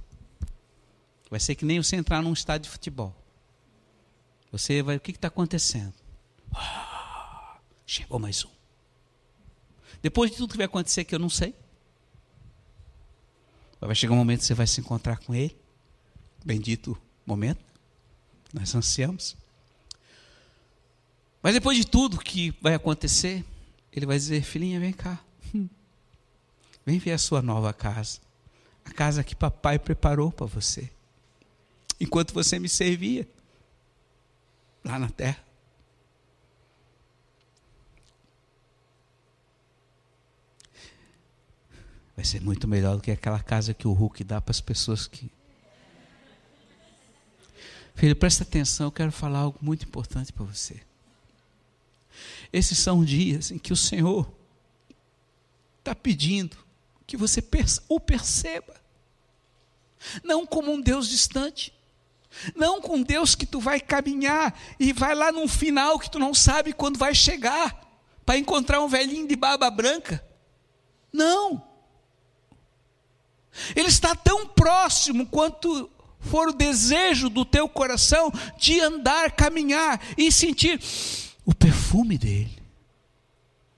Vai 1.29 1.39
ser 1.39 1.55
que 1.55 1.63
nem 1.63 1.81
você 1.81 1.95
entrar 1.95 2.21
num 2.21 2.33
estádio 2.33 2.63
de 2.63 2.69
futebol. 2.69 3.15
Você 4.51 4.81
vai, 4.81 4.97
o 4.97 4.99
que 4.99 5.11
está 5.11 5.27
acontecendo? 5.27 5.93
Ah, 6.53 7.59
chegou 7.85 8.19
mais 8.19 8.43
um. 8.43 8.49
Depois 10.01 10.31
de 10.31 10.37
tudo 10.37 10.51
que 10.51 10.57
vai 10.57 10.65
acontecer 10.65 11.03
que 11.03 11.13
eu 11.13 11.19
não 11.19 11.29
sei, 11.29 11.55
vai 13.79 13.95
chegar 13.95 14.13
um 14.13 14.17
momento 14.17 14.39
que 14.39 14.45
você 14.45 14.53
vai 14.53 14.67
se 14.67 14.81
encontrar 14.81 15.19
com 15.19 15.35
ele. 15.35 15.55
Bendito 16.43 16.99
momento. 17.25 17.70
Nós 18.53 18.75
ansiamos. 18.75 19.35
Mas 21.41 21.53
depois 21.53 21.77
de 21.77 21.85
tudo 21.85 22.19
que 22.19 22.53
vai 22.61 22.73
acontecer, 22.73 23.43
ele 23.91 24.05
vai 24.05 24.17
dizer: 24.17 24.43
Filhinha, 24.43 24.79
vem 24.79 24.93
cá. 24.93 25.19
Vem 26.83 26.97
ver 26.97 27.11
a 27.11 27.17
sua 27.17 27.43
nova 27.43 27.71
casa. 27.71 28.19
A 28.83 28.91
casa 28.91 29.23
que 29.23 29.35
papai 29.35 29.77
preparou 29.77 30.31
para 30.31 30.47
você. 30.47 30.89
Enquanto 31.99 32.33
você 32.33 32.57
me 32.57 32.67
servia. 32.67 33.27
lá 34.83 34.97
na 34.97 35.09
terra. 35.09 35.45
Vai 42.15 42.25
ser 42.25 42.41
muito 42.41 42.67
melhor 42.67 42.95
do 42.95 43.01
que 43.01 43.11
aquela 43.11 43.39
casa 43.39 43.73
que 43.73 43.87
o 43.87 43.93
Hulk 43.93 44.23
dá 44.23 44.41
para 44.41 44.51
as 44.51 44.61
pessoas 44.61 45.07
que. 45.07 45.31
Filho, 47.95 48.15
presta 48.15 48.43
atenção, 48.43 48.87
eu 48.87 48.91
quero 48.91 49.11
falar 49.11 49.39
algo 49.39 49.57
muito 49.61 49.85
importante 49.85 50.31
para 50.33 50.45
você. 50.45 50.81
Esses 52.51 52.77
são 52.77 53.03
dias 53.03 53.51
em 53.51 53.57
que 53.57 53.71
o 53.71 53.77
Senhor 53.77 54.31
está 55.79 55.95
pedindo 55.95 56.57
que 57.05 57.17
você 57.17 57.43
o 57.89 57.99
perceba, 57.99 58.75
não 60.23 60.45
como 60.45 60.71
um 60.71 60.81
Deus 60.81 61.09
distante, 61.09 61.73
não 62.55 62.81
com 62.81 63.01
Deus 63.01 63.35
que 63.35 63.45
tu 63.45 63.59
vai 63.59 63.79
caminhar 63.79 64.57
e 64.79 64.93
vai 64.93 65.13
lá 65.13 65.31
num 65.31 65.47
final 65.47 65.99
que 65.99 66.09
tu 66.09 66.17
não 66.17 66.33
sabe 66.33 66.73
quando 66.73 66.97
vai 66.97 67.13
chegar, 67.13 67.79
para 68.25 68.37
encontrar 68.37 68.81
um 68.81 68.87
velhinho 68.87 69.27
de 69.27 69.35
barba 69.35 69.69
branca. 69.69 70.23
Não. 71.11 71.61
Ele 73.75 73.89
está 73.89 74.15
tão 74.15 74.47
próximo 74.47 75.27
quanto 75.27 75.89
for 76.21 76.49
o 76.49 76.53
desejo 76.53 77.29
do 77.29 77.43
teu 77.43 77.67
coração 77.67 78.31
de 78.57 78.79
andar, 78.79 79.31
caminhar 79.31 80.01
e 80.17 80.31
sentir 80.31 80.79
o 81.45 81.53
perfume 81.53 82.17
dele. 82.17 82.61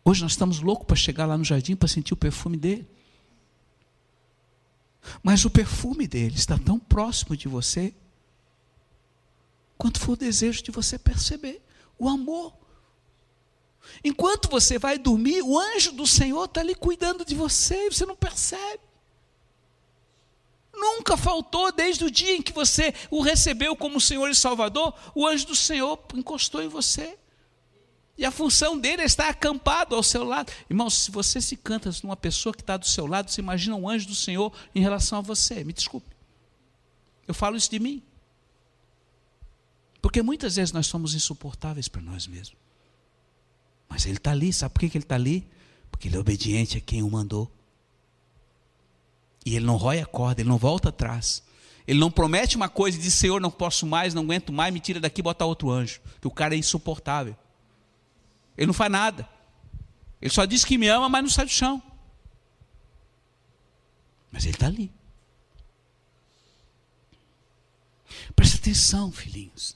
Hoje 0.05 0.21
nós 0.21 0.33
estamos 0.33 0.59
loucos 0.59 0.85
para 0.85 0.95
chegar 0.95 1.25
lá 1.25 1.37
no 1.37 1.45
jardim 1.45 1.75
para 1.75 1.87
sentir 1.87 2.13
o 2.13 2.17
perfume 2.17 2.57
dele. 2.57 2.87
Mas 5.21 5.45
o 5.45 5.49
perfume 5.49 6.07
dele 6.07 6.35
está 6.35 6.57
tão 6.57 6.79
próximo 6.79 7.35
de 7.35 7.47
você, 7.47 7.93
quanto 9.77 9.99
for 9.99 10.13
o 10.13 10.17
desejo 10.17 10.63
de 10.63 10.71
você 10.71 10.97
perceber 10.97 11.61
o 11.97 12.07
amor. 12.07 12.53
Enquanto 14.03 14.49
você 14.49 14.79
vai 14.79 14.97
dormir, 14.97 15.41
o 15.41 15.59
anjo 15.59 15.91
do 15.91 16.07
Senhor 16.07 16.45
está 16.45 16.61
ali 16.61 16.75
cuidando 16.75 17.25
de 17.25 17.35
você 17.35 17.87
e 17.87 17.91
você 17.91 18.05
não 18.05 18.15
percebe. 18.15 18.79
Nunca 20.73 21.15
faltou, 21.15 21.71
desde 21.71 22.03
o 22.03 22.11
dia 22.11 22.35
em 22.35 22.41
que 22.41 22.51
você 22.51 22.93
o 23.11 23.21
recebeu 23.21 23.75
como 23.75 24.01
Senhor 24.01 24.29
e 24.29 24.35
Salvador, 24.35 24.93
o 25.13 25.27
anjo 25.27 25.47
do 25.47 25.55
Senhor 25.55 25.99
encostou 26.15 26.63
em 26.63 26.67
você. 26.67 27.17
E 28.17 28.25
a 28.25 28.31
função 28.31 28.77
dele 28.77 29.01
é 29.01 29.05
estar 29.05 29.27
acampado 29.29 29.95
ao 29.95 30.03
seu 30.03 30.23
lado. 30.23 30.51
Irmão, 30.69 30.89
se 30.89 31.09
você 31.09 31.41
se 31.41 31.55
canta 31.57 31.89
numa 32.03 32.15
pessoa 32.15 32.53
que 32.53 32.61
está 32.61 32.77
do 32.77 32.87
seu 32.87 33.07
lado, 33.07 33.29
você 33.29 33.41
imagina 33.41 33.75
um 33.75 33.89
anjo 33.89 34.07
do 34.07 34.15
Senhor 34.15 34.51
em 34.73 34.81
relação 34.81 35.19
a 35.19 35.21
você. 35.21 35.63
Me 35.63 35.73
desculpe. 35.73 36.15
Eu 37.27 37.33
falo 37.33 37.55
isso 37.55 37.69
de 37.69 37.79
mim. 37.79 38.03
Porque 40.01 40.21
muitas 40.21 40.57
vezes 40.57 40.71
nós 40.71 40.85
somos 40.85 41.15
insuportáveis 41.15 41.87
para 41.87 42.01
nós 42.01 42.27
mesmos. 42.27 42.57
Mas 43.87 44.05
ele 44.05 44.17
está 44.17 44.31
ali, 44.31 44.51
sabe 44.51 44.73
por 44.73 44.79
que 44.79 44.97
ele 44.97 45.05
está 45.05 45.15
ali? 45.15 45.47
Porque 45.89 46.07
ele 46.07 46.17
é 46.17 46.19
obediente 46.19 46.77
a 46.77 46.81
quem 46.81 47.01
o 47.01 47.09
mandou. 47.09 47.51
E 49.45 49.55
ele 49.55 49.65
não 49.65 49.75
rói 49.75 49.99
a 49.99 50.05
corda, 50.05 50.41
ele 50.41 50.49
não 50.49 50.57
volta 50.57 50.89
atrás. 50.89 51.43
Ele 51.85 51.99
não 51.99 52.09
promete 52.09 52.55
uma 52.55 52.69
coisa 52.69 52.97
e 52.97 53.01
diz: 53.01 53.13
Senhor, 53.13 53.41
não 53.41 53.51
posso 53.51 53.85
mais, 53.85 54.13
não 54.13 54.23
aguento 54.23 54.53
mais, 54.53 54.73
me 54.73 54.79
tira 54.79 54.99
daqui 54.99 55.19
e 55.19 55.23
bota 55.23 55.45
outro 55.45 55.69
anjo. 55.69 55.99
Que 56.21 56.27
o 56.27 56.31
cara 56.31 56.55
é 56.55 56.57
insuportável. 56.57 57.35
Ele 58.57 58.67
não 58.67 58.73
faz 58.73 58.91
nada. 58.91 59.27
Ele 60.21 60.31
só 60.33 60.45
diz 60.45 60.63
que 60.63 60.77
me 60.77 60.87
ama, 60.87 61.09
mas 61.09 61.23
não 61.23 61.29
sai 61.29 61.45
do 61.45 61.51
chão. 61.51 61.81
Mas 64.31 64.45
ele 64.45 64.53
está 64.53 64.67
ali. 64.67 64.91
Presta 68.35 68.57
atenção, 68.57 69.11
filhinhos. 69.11 69.75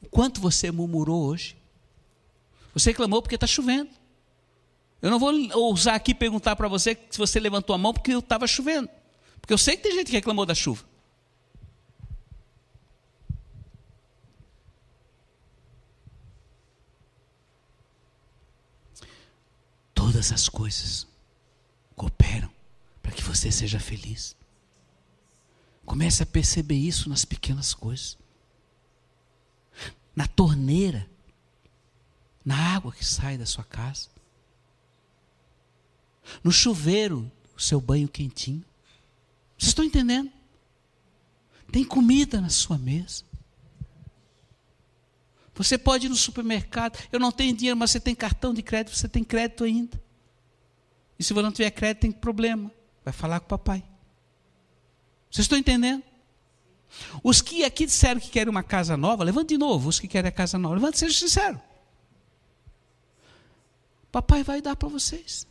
O 0.00 0.08
quanto 0.08 0.40
você 0.40 0.70
murmurou 0.70 1.24
hoje? 1.24 1.56
Você 2.72 2.90
reclamou 2.90 3.20
porque 3.20 3.34
está 3.34 3.46
chovendo. 3.46 3.90
Eu 5.02 5.10
não 5.10 5.18
vou 5.18 5.32
ousar 5.54 5.96
aqui 5.96 6.14
perguntar 6.14 6.54
para 6.54 6.68
você 6.68 6.96
se 7.10 7.18
você 7.18 7.40
levantou 7.40 7.74
a 7.74 7.78
mão 7.78 7.92
porque 7.92 8.12
estava 8.12 8.46
chovendo. 8.46 8.88
Porque 9.40 9.52
eu 9.52 9.58
sei 9.58 9.76
que 9.76 9.82
tem 9.82 9.92
gente 9.92 10.06
que 10.06 10.12
reclamou 10.12 10.46
da 10.46 10.54
chuva. 10.54 10.84
Todas 19.92 20.30
as 20.30 20.48
coisas 20.48 21.08
cooperam 21.96 22.50
para 23.02 23.10
que 23.10 23.22
você 23.22 23.50
seja 23.50 23.80
feliz. 23.80 24.36
Comece 25.84 26.22
a 26.22 26.26
perceber 26.26 26.76
isso 26.76 27.08
nas 27.08 27.24
pequenas 27.24 27.74
coisas. 27.74 28.16
Na 30.14 30.28
torneira, 30.28 31.10
na 32.44 32.76
água 32.76 32.92
que 32.92 33.04
sai 33.04 33.36
da 33.36 33.46
sua 33.46 33.64
casa. 33.64 34.11
No 36.42 36.52
chuveiro, 36.52 37.30
o 37.56 37.60
seu 37.60 37.80
banho 37.80 38.08
quentinho. 38.08 38.64
Vocês 39.58 39.68
estão 39.68 39.84
entendendo? 39.84 40.30
Tem 41.70 41.84
comida 41.84 42.40
na 42.40 42.48
sua 42.48 42.76
mesa. 42.78 43.24
Você 45.54 45.76
pode 45.76 46.06
ir 46.06 46.08
no 46.08 46.16
supermercado, 46.16 46.98
eu 47.12 47.20
não 47.20 47.30
tenho 47.30 47.54
dinheiro, 47.54 47.78
mas 47.78 47.90
você 47.90 48.00
tem 48.00 48.14
cartão 48.14 48.54
de 48.54 48.62
crédito, 48.62 48.96
você 48.96 49.08
tem 49.08 49.22
crédito 49.22 49.64
ainda. 49.64 50.00
E 51.18 51.24
se 51.24 51.32
você 51.32 51.42
não 51.42 51.52
tiver 51.52 51.70
crédito, 51.70 52.02
tem 52.02 52.12
problema. 52.12 52.70
Vai 53.04 53.12
falar 53.12 53.38
com 53.40 53.46
o 53.46 53.48
papai. 53.48 53.84
Vocês 55.30 55.44
estão 55.44 55.58
entendendo? 55.58 56.02
Os 57.22 57.40
que 57.40 57.64
aqui 57.64 57.86
disseram 57.86 58.20
que 58.20 58.28
querem 58.28 58.50
uma 58.50 58.62
casa 58.62 58.96
nova, 58.96 59.24
levante 59.24 59.48
de 59.50 59.58
novo. 59.58 59.88
Os 59.88 60.00
que 60.00 60.08
querem 60.08 60.28
a 60.28 60.32
casa 60.32 60.58
nova, 60.58 60.74
levante, 60.74 60.98
seja 60.98 61.18
sincero. 61.18 61.60
Papai 64.10 64.42
vai 64.42 64.60
dar 64.60 64.76
para 64.76 64.88
vocês. 64.88 65.46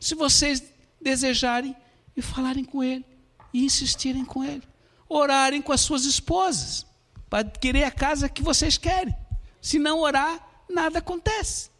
Se 0.00 0.14
vocês 0.14 0.62
desejarem 1.00 1.76
e 2.16 2.22
falarem 2.22 2.64
com 2.64 2.82
ele, 2.82 3.04
e 3.52 3.64
insistirem 3.64 4.24
com 4.24 4.44
ele, 4.44 4.62
orarem 5.08 5.62
com 5.62 5.72
as 5.72 5.80
suas 5.80 6.04
esposas, 6.04 6.86
para 7.28 7.48
querer 7.48 7.84
a 7.84 7.90
casa 7.90 8.28
que 8.28 8.42
vocês 8.42 8.76
querem. 8.78 9.16
Se 9.60 9.78
não 9.78 10.00
orar, 10.00 10.64
nada 10.68 10.98
acontece. 10.98 11.70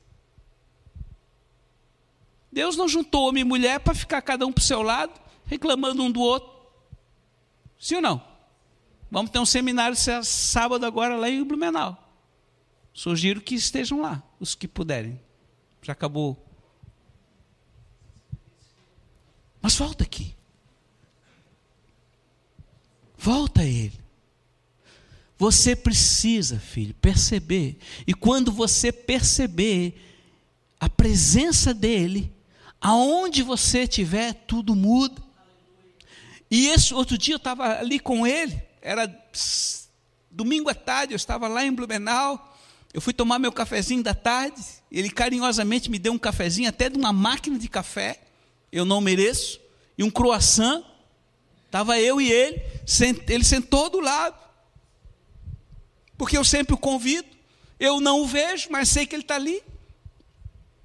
Deus 2.51 2.77
não 2.77 2.89
juntou 2.89 3.29
homem 3.29 3.43
e 3.43 3.45
mulher 3.45 3.81
para 3.81 3.95
ficar 3.95 4.23
cada 4.23 4.47
um 4.47 4.53
para 4.53 4.63
o 4.63 4.65
seu 4.65 4.83
lado, 4.83 5.13
reclamando 5.45 6.03
um 6.03 6.11
do 6.11 6.21
outro. 6.21 6.51
Sim 7.79 7.97
ou 7.97 8.03
não? 8.03 8.23
Vamos 9.11 9.31
ter 9.31 9.39
um 9.39 9.47
seminário 9.47 9.97
sábado 10.25 10.85
agora 10.85 11.17
lá 11.17 11.29
em 11.29 11.45
Blumenau. 11.45 12.03
Sugiro 12.93 13.41
que 13.41 13.55
estejam 13.55 14.01
lá, 14.01 14.23
os 14.41 14.55
que 14.55 14.67
puderem. 14.67 15.21
Já 15.83 15.93
acabou. 15.93 16.46
Mas 19.67 19.75
volta 19.75 20.05
aqui. 20.05 20.33
Volta 23.19 23.63
a 23.63 23.65
Ele. 23.65 23.99
Você 25.37 25.75
precisa, 25.75 26.61
filho, 26.61 26.95
perceber. 26.95 27.77
E 28.07 28.15
quando 28.15 28.53
você 28.53 28.93
perceber 28.93 30.01
a 30.79 30.89
presença 30.89 31.75
dele, 31.75 32.33
aonde 32.81 33.43
você 33.43 33.81
estiver, 33.81 34.35
tudo 34.35 34.73
muda. 34.73 35.21
E 36.49 36.69
esse 36.69 36.95
outro 36.95 37.19
dia 37.19 37.35
eu 37.35 37.39
estava 37.39 37.81
ali 37.81 37.99
com 37.99 38.25
ele, 38.25 38.63
era 38.81 39.13
domingo 40.31 40.71
à 40.71 40.75
tarde, 40.77 41.13
eu 41.13 41.17
estava 41.17 41.49
lá 41.49 41.65
em 41.65 41.73
Blumenau. 41.73 42.57
Eu 42.95 43.01
fui 43.01 43.13
tomar 43.13 43.41
meu 43.41 43.51
cafezinho 43.51 44.05
da 44.05 44.15
tarde. 44.15 44.63
Ele 44.93 45.11
carinhosamente 45.11 45.91
me 45.91 45.99
deu 45.99 46.13
um 46.13 46.19
cafezinho, 46.19 46.69
até 46.69 46.89
de 46.89 46.97
uma 46.97 47.13
máquina 47.13 47.59
de 47.59 47.69
café. 47.69 48.26
Eu 48.77 48.85
não 48.85 49.01
mereço. 49.01 49.61
E 49.97 50.05
um 50.05 50.11
croissant. 50.11 50.85
Estava 51.67 51.99
eu 51.99 52.21
e 52.21 52.31
ele. 52.31 52.63
Ele 53.29 53.45
sentou 53.45 53.91
do 53.91 54.01
lado 54.01 54.47
porque 56.17 56.37
eu 56.37 56.45
sempre 56.45 56.75
o 56.75 56.79
convido, 56.79 57.29
eu 57.79 58.01
não 58.01 58.23
o 58.23 58.27
vejo, 58.27 58.69
mas 58.71 58.89
sei 58.89 59.07
que 59.07 59.15
ele 59.15 59.23
está 59.23 59.35
ali. 59.35 59.63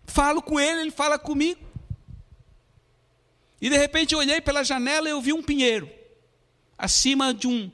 Falo 0.05 0.41
com 0.41 0.59
ele, 0.59 0.81
ele 0.81 0.91
fala 0.91 1.17
comigo. 1.17 1.61
E 3.61 3.69
de 3.69 3.77
repente 3.77 4.13
eu 4.13 4.19
olhei 4.19 4.41
pela 4.41 4.63
janela 4.63 5.07
e 5.07 5.11
eu 5.11 5.21
vi 5.21 5.31
um 5.31 5.43
pinheiro, 5.43 5.89
acima 6.77 7.33
de 7.33 7.47
um 7.47 7.71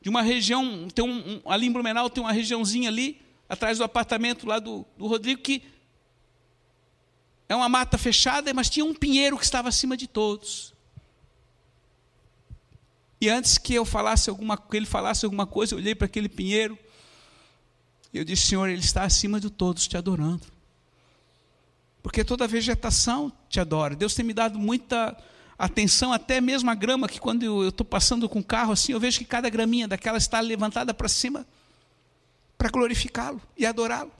de 0.00 0.08
uma 0.08 0.22
região, 0.22 0.86
tem 0.94 1.04
um, 1.04 1.42
um, 1.44 1.50
ali 1.50 1.66
em 1.66 1.72
Blumenau 1.72 2.08
tem 2.08 2.22
uma 2.22 2.32
regiãozinha 2.32 2.88
ali, 2.88 3.20
atrás 3.48 3.78
do 3.78 3.84
apartamento 3.84 4.46
lá 4.46 4.60
do, 4.60 4.86
do 4.96 5.08
Rodrigo, 5.08 5.42
que 5.42 5.60
é 7.48 7.56
uma 7.56 7.68
mata 7.68 7.96
fechada, 7.96 8.52
mas 8.52 8.68
tinha 8.68 8.84
um 8.84 8.94
pinheiro 8.94 9.38
que 9.38 9.44
estava 9.44 9.68
acima 9.68 9.96
de 9.96 10.06
todos. 10.06 10.74
E 13.20 13.28
antes 13.28 13.58
que 13.58 13.74
eu 13.74 13.84
falasse 13.84 14.30
alguma, 14.30 14.56
que 14.56 14.76
ele 14.76 14.86
falasse 14.86 15.24
alguma 15.24 15.46
coisa, 15.46 15.74
eu 15.74 15.78
olhei 15.78 15.94
para 15.94 16.06
aquele 16.06 16.28
pinheiro 16.28 16.78
e 18.12 18.18
eu 18.18 18.24
disse, 18.24 18.46
Senhor, 18.46 18.68
Ele 18.68 18.80
está 18.80 19.02
acima 19.02 19.40
de 19.40 19.50
todos 19.50 19.86
te 19.86 19.96
adorando. 19.96 20.46
Porque 22.02 22.24
toda 22.24 22.44
a 22.44 22.48
vegetação 22.48 23.32
te 23.48 23.60
adora. 23.60 23.94
Deus 23.94 24.14
tem 24.14 24.24
me 24.24 24.32
dado 24.32 24.58
muita 24.58 25.16
atenção 25.58 26.12
até 26.12 26.40
mesmo 26.40 26.70
a 26.70 26.74
grama, 26.74 27.08
que 27.08 27.20
quando 27.20 27.42
eu 27.42 27.68
estou 27.68 27.84
passando 27.84 28.28
com 28.28 28.38
o 28.38 28.44
carro 28.44 28.72
assim, 28.72 28.92
eu 28.92 29.00
vejo 29.00 29.18
que 29.18 29.24
cada 29.24 29.50
graminha 29.50 29.88
daquela 29.88 30.16
está 30.16 30.40
levantada 30.40 30.94
para 30.94 31.08
cima 31.08 31.46
para 32.56 32.70
glorificá-lo 32.70 33.40
e 33.56 33.66
adorá-lo. 33.66 34.12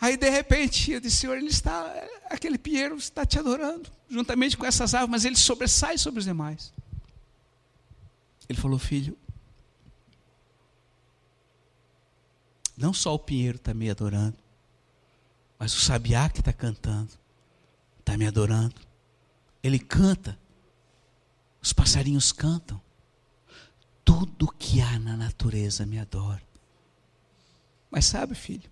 Aí 0.00 0.16
de 0.16 0.30
repente 0.30 0.92
eu 0.92 1.00
disse, 1.00 1.16
Senhor, 1.16 1.36
ele 1.36 1.48
está, 1.48 1.92
aquele 2.30 2.56
pinheiro 2.56 2.96
está 2.96 3.26
te 3.26 3.38
adorando, 3.38 3.90
juntamente 4.08 4.56
com 4.56 4.64
essas 4.64 4.94
árvores, 4.94 5.10
mas 5.10 5.24
ele 5.26 5.36
sobressai 5.36 5.98
sobre 5.98 6.20
os 6.20 6.24
demais. 6.24 6.72
Ele 8.48 8.58
falou, 8.58 8.78
filho, 8.78 9.16
não 12.76 12.94
só 12.94 13.14
o 13.14 13.18
pinheiro 13.18 13.56
está 13.56 13.74
me 13.74 13.90
adorando, 13.90 14.38
mas 15.58 15.74
o 15.76 15.80
sabiá 15.80 16.30
que 16.30 16.40
está 16.40 16.52
cantando 16.52 17.12
está 17.98 18.16
me 18.16 18.26
adorando. 18.26 18.74
Ele 19.62 19.78
canta, 19.78 20.38
os 21.60 21.74
passarinhos 21.74 22.32
cantam, 22.32 22.80
tudo 24.02 24.48
que 24.48 24.80
há 24.80 24.98
na 24.98 25.14
natureza 25.14 25.84
me 25.84 25.98
adora. 25.98 26.42
Mas 27.90 28.06
sabe, 28.06 28.34
filho, 28.34 28.70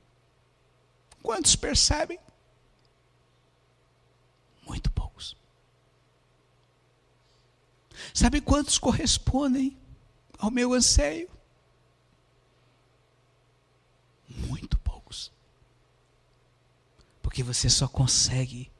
quantos 1.22 1.56
percebem? 1.56 2.18
Muito 4.66 4.90
poucos. 4.92 5.36
Sabe 8.14 8.40
quantos 8.40 8.78
correspondem 8.78 9.76
ao 10.38 10.50
meu 10.50 10.72
anseio? 10.72 11.30
Muito 14.28 14.78
poucos. 14.78 15.32
Porque 17.22 17.42
você 17.42 17.68
só 17.68 17.88
consegue 17.88 18.70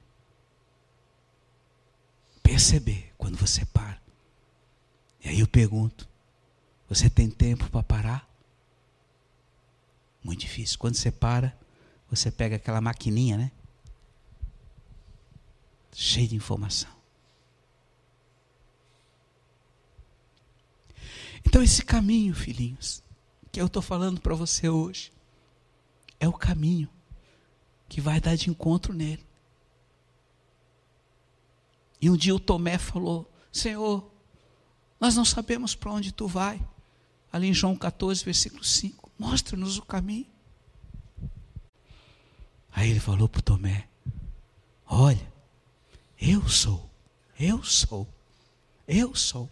perceber 2.43 3.13
quando 3.19 3.37
você 3.37 3.65
para. 3.67 4.01
E 5.25 5.29
aí 5.29 5.41
eu 5.41 5.49
pergunto: 5.49 6.09
você 6.89 7.11
tem 7.11 7.31
tempo 7.31 7.69
para 7.71 7.83
parar? 7.83 8.29
Muito 10.23 10.41
difícil. 10.41 10.79
Quando 10.79 10.97
você 10.97 11.11
para, 11.11 11.57
você 12.11 12.31
pega 12.31 12.57
aquela 12.57 12.81
maquininha, 12.81 13.37
né? 13.37 13.53
Cheio 15.93 16.29
de 16.29 16.37
informação. 16.37 16.91
Então, 21.45 21.63
esse 21.63 21.85
caminho, 21.85 22.35
filhinhos, 22.35 23.03
que 23.51 23.61
eu 23.61 23.67
estou 23.67 23.83
falando 23.83 24.21
para 24.21 24.35
você 24.35 24.69
hoje, 24.69 25.13
é 26.21 26.29
o 26.29 26.33
caminho 26.33 26.89
que 27.89 28.01
vai 28.01 28.21
dar 28.21 28.37
de 28.37 28.51
encontro 28.51 28.93
nele. 28.93 29.27
E 32.01 32.11
um 32.11 32.17
dia 32.17 32.35
o 32.35 32.41
Tomé 32.41 32.79
falou: 32.79 33.31
Senhor, 33.51 34.11
nós 35.01 35.17
não 35.17 35.25
sabemos 35.25 35.75
para 35.75 35.93
onde 35.93 36.13
tu 36.13 36.27
vai. 36.27 36.61
Ali 37.33 37.49
em 37.49 37.55
João 37.55 37.77
14, 37.77 38.25
versículo 38.25 38.65
5. 38.65 39.11
Mostra-nos 39.19 39.79
o 39.79 39.83
caminho. 39.83 40.27
Aí 42.79 42.91
ele 42.91 43.01
falou 43.01 43.29
para 43.29 43.43
Tomé: 43.43 43.89
Olha, 44.87 45.33
eu 46.17 46.49
sou, 46.49 46.89
eu 47.37 47.61
sou, 47.65 48.07
eu 48.87 49.17
sou. 49.17 49.51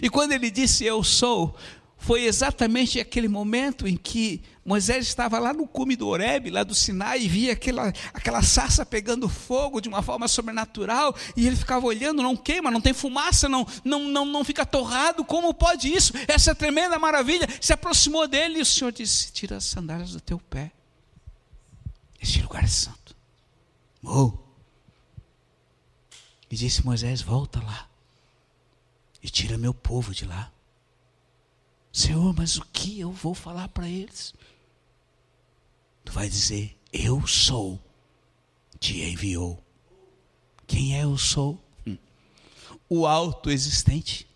E 0.00 0.08
quando 0.08 0.30
ele 0.30 0.48
disse 0.48 0.84
eu 0.84 1.02
sou, 1.02 1.56
foi 2.00 2.24
exatamente 2.24 2.98
aquele 2.98 3.28
momento 3.28 3.86
em 3.86 3.94
que 3.94 4.42
Moisés 4.64 5.06
estava 5.06 5.38
lá 5.38 5.52
no 5.52 5.66
cume 5.66 5.94
do 5.94 6.08
Horebe, 6.08 6.50
lá 6.50 6.64
do 6.64 6.74
Sinai, 6.74 7.22
e 7.22 7.28
via 7.28 7.52
aquela, 7.52 7.92
aquela 8.14 8.42
sarça 8.42 8.86
pegando 8.86 9.28
fogo 9.28 9.80
de 9.80 9.88
uma 9.88 10.02
forma 10.02 10.26
sobrenatural, 10.26 11.14
e 11.36 11.46
ele 11.46 11.56
ficava 11.56 11.86
olhando, 11.86 12.22
não 12.22 12.34
queima, 12.34 12.70
não 12.70 12.80
tem 12.80 12.94
fumaça, 12.94 13.48
não, 13.48 13.66
não, 13.84 14.08
não, 14.08 14.24
não 14.24 14.42
fica 14.44 14.64
torrado, 14.64 15.24
como 15.24 15.52
pode 15.52 15.92
isso? 15.92 16.12
Essa 16.26 16.54
tremenda 16.54 16.98
maravilha 16.98 17.46
se 17.60 17.72
aproximou 17.72 18.26
dele, 18.26 18.58
e 18.58 18.62
o 18.62 18.66
Senhor 18.66 18.92
disse: 18.92 19.30
Tira 19.30 19.58
as 19.58 19.64
sandálias 19.64 20.12
do 20.12 20.20
teu 20.20 20.38
pé, 20.38 20.72
este 22.20 22.40
lugar 22.40 22.64
é 22.64 22.68
santo. 22.68 23.14
Oh. 24.02 24.32
E 26.50 26.56
disse 26.56 26.84
Moisés: 26.84 27.20
Volta 27.20 27.62
lá, 27.62 27.88
e 29.22 29.28
tira 29.28 29.58
meu 29.58 29.74
povo 29.74 30.14
de 30.14 30.24
lá. 30.24 30.50
Senhor, 31.92 32.34
mas 32.36 32.56
o 32.56 32.64
que 32.72 33.00
eu 33.00 33.10
vou 33.10 33.34
falar 33.34 33.68
para 33.68 33.88
eles? 33.88 34.32
Tu 36.04 36.12
vai 36.12 36.28
dizer: 36.28 36.76
Eu 36.92 37.26
sou, 37.26 37.80
te 38.78 39.00
enviou. 39.02 39.62
Quem 40.66 40.96
é 40.96 41.04
eu 41.04 41.18
sou? 41.18 41.62
Hum. 41.86 41.98
O 42.88 43.06
autoexistente. 43.06 44.28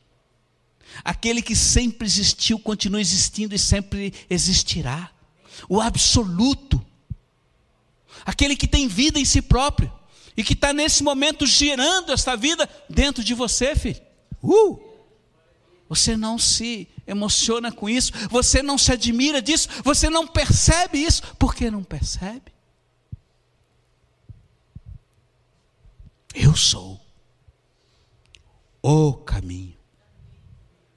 Aquele 1.05 1.43
que 1.43 1.57
sempre 1.57 2.07
existiu, 2.07 2.59
continua 2.59 3.01
existindo 3.01 3.55
e 3.55 3.59
sempre 3.59 4.12
existirá. 4.29 5.11
O 5.69 5.81
absoluto. 5.81 6.85
Aquele 8.25 8.57
que 8.57 8.69
tem 8.69 8.88
vida 8.88 9.19
em 9.19 9.25
si 9.25 9.43
próprio 9.43 9.93
e 10.37 10.43
que 10.43 10.53
está 10.55 10.73
nesse 10.73 11.03
momento 11.03 11.47
gerando 11.47 12.12
esta 12.12 12.37
vida 12.37 12.69
dentro 12.88 13.23
de 13.23 13.35
você, 13.35 13.77
filho. 13.77 14.01
Uh! 14.43 14.94
Você 15.88 16.16
não 16.16 16.38
se 16.38 16.88
emociona 17.07 17.70
com 17.70 17.88
isso, 17.88 18.12
você 18.31 18.62
não 18.62 18.79
se 18.79 18.92
admira 18.92 19.42
disso, 19.42 19.68
você 19.83 20.09
não 20.09 20.27
percebe 20.27 20.99
isso. 20.99 21.23
Por 21.37 21.55
que 21.55 21.70
não 21.70 21.85
percebe? 21.85 22.53
Eu 26.35 26.57
sou 26.57 27.01
o 28.83 29.12
caminho 29.12 29.77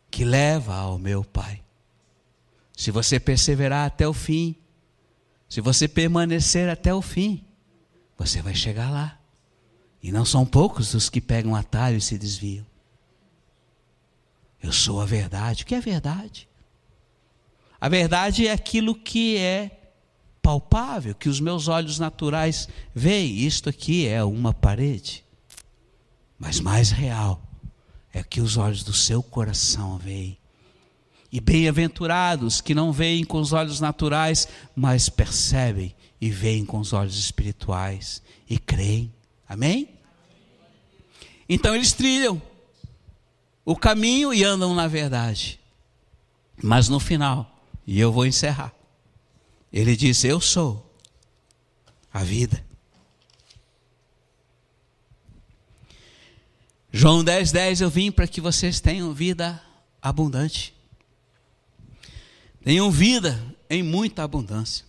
que 0.09 0.25
leva 0.25 0.75
ao 0.75 0.97
meu 0.97 1.23
Pai. 1.23 1.63
Se 2.75 2.89
você 2.89 3.19
perseverar 3.19 3.85
até 3.85 4.07
o 4.07 4.13
fim, 4.13 4.55
se 5.47 5.61
você 5.61 5.87
permanecer 5.87 6.69
até 6.69 6.93
o 6.93 7.01
fim, 7.01 7.45
você 8.17 8.41
vai 8.41 8.55
chegar 8.55 8.89
lá. 8.89 9.19
E 10.01 10.11
não 10.11 10.25
são 10.25 10.45
poucos 10.45 10.93
os 10.93 11.09
que 11.09 11.21
pegam 11.21 11.55
atalho 11.55 11.97
e 11.97 12.01
se 12.01 12.17
desviam. 12.17 12.65
Eu 14.61 14.71
sou 14.71 15.01
a 15.01 15.05
verdade. 15.05 15.63
O 15.63 15.65
que 15.65 15.75
é 15.75 15.81
verdade? 15.81 16.47
A 17.79 17.87
verdade 17.87 18.47
é 18.47 18.51
aquilo 18.51 18.95
que 18.95 19.37
é 19.37 19.71
palpável, 20.41 21.13
que 21.13 21.29
os 21.29 21.39
meus 21.39 21.67
olhos 21.67 21.99
naturais 21.99 22.67
veem. 22.93 23.37
Isto 23.39 23.69
aqui 23.69 24.07
é 24.07 24.23
uma 24.23 24.53
parede. 24.53 25.23
Mas 26.39 26.59
mais 26.59 26.89
real 26.89 27.41
é 28.13 28.23
que 28.23 28.41
os 28.41 28.57
olhos 28.57 28.83
do 28.83 28.93
seu 28.93 29.21
coração 29.21 29.97
veem. 29.97 30.37
E 31.31 31.39
bem-aventurados 31.39 32.61
que 32.61 32.73
não 32.73 32.91
veem 32.91 33.23
com 33.23 33.39
os 33.39 33.51
olhos 33.51 33.79
naturais, 33.79 34.47
mas 34.75 35.09
percebem 35.09 35.93
e 36.19 36.29
veem 36.31 36.65
com 36.65 36.79
os 36.79 36.93
olhos 36.93 37.19
espirituais 37.19 38.23
e 38.49 38.57
creem. 38.57 39.13
Amém? 39.47 39.89
Então 41.47 41.75
eles 41.75 41.93
trilham 41.93 42.41
o 43.67 43.75
caminho 43.75 44.33
e 44.33 44.45
andam 44.45 44.73
na 44.73 44.87
verdade. 44.87 45.59
Mas 46.63 46.87
no 46.87 47.01
final, 47.01 47.61
e 47.85 47.99
eu 47.99 48.13
vou 48.13 48.25
encerrar, 48.25 48.73
ele 49.73 49.93
diz: 49.93 50.23
Eu 50.23 50.39
sou 50.39 50.89
a 52.13 52.23
vida. 52.23 52.65
João 56.93 57.21
10, 57.25 57.51
10, 57.51 57.81
eu 57.81 57.89
vim 57.89 58.09
para 58.09 58.25
que 58.25 58.39
vocês 58.39 58.79
tenham 58.79 59.13
vida 59.13 59.61
abundante. 60.01 60.73
Tenham 62.63 62.89
vida 62.89 63.37
em 63.69 63.83
muita 63.83 64.23
abundância. 64.23 64.85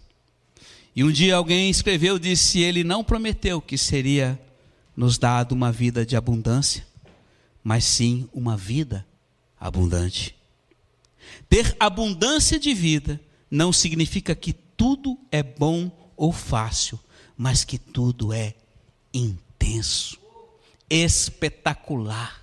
E 0.94 1.02
um 1.02 1.10
dia 1.10 1.34
alguém 1.34 1.68
escreveu, 1.68 2.16
disse: 2.16 2.60
Ele 2.60 2.84
não 2.84 3.02
prometeu 3.02 3.60
que 3.60 3.76
seria 3.76 4.40
nos 4.96 5.18
dado 5.18 5.50
uma 5.50 5.72
vida 5.72 6.06
de 6.06 6.14
abundância, 6.14 6.86
mas 7.68 7.84
sim 7.84 8.26
uma 8.32 8.56
vida 8.56 9.06
abundante. 9.60 10.34
Ter 11.50 11.76
abundância 11.78 12.58
de 12.58 12.72
vida 12.72 13.20
não 13.50 13.74
significa 13.74 14.34
que 14.34 14.54
tudo 14.54 15.18
é 15.30 15.42
bom 15.42 15.90
ou 16.16 16.32
fácil, 16.32 16.98
mas 17.36 17.64
que 17.64 17.76
tudo 17.76 18.32
é 18.32 18.54
intenso, 19.12 20.18
espetacular, 20.88 22.42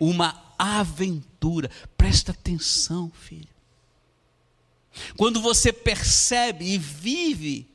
uma 0.00 0.52
aventura. 0.58 1.70
Presta 1.96 2.32
atenção, 2.32 3.12
filho. 3.14 3.46
Quando 5.16 5.40
você 5.40 5.72
percebe 5.72 6.64
e 6.64 6.76
vive 6.76 7.70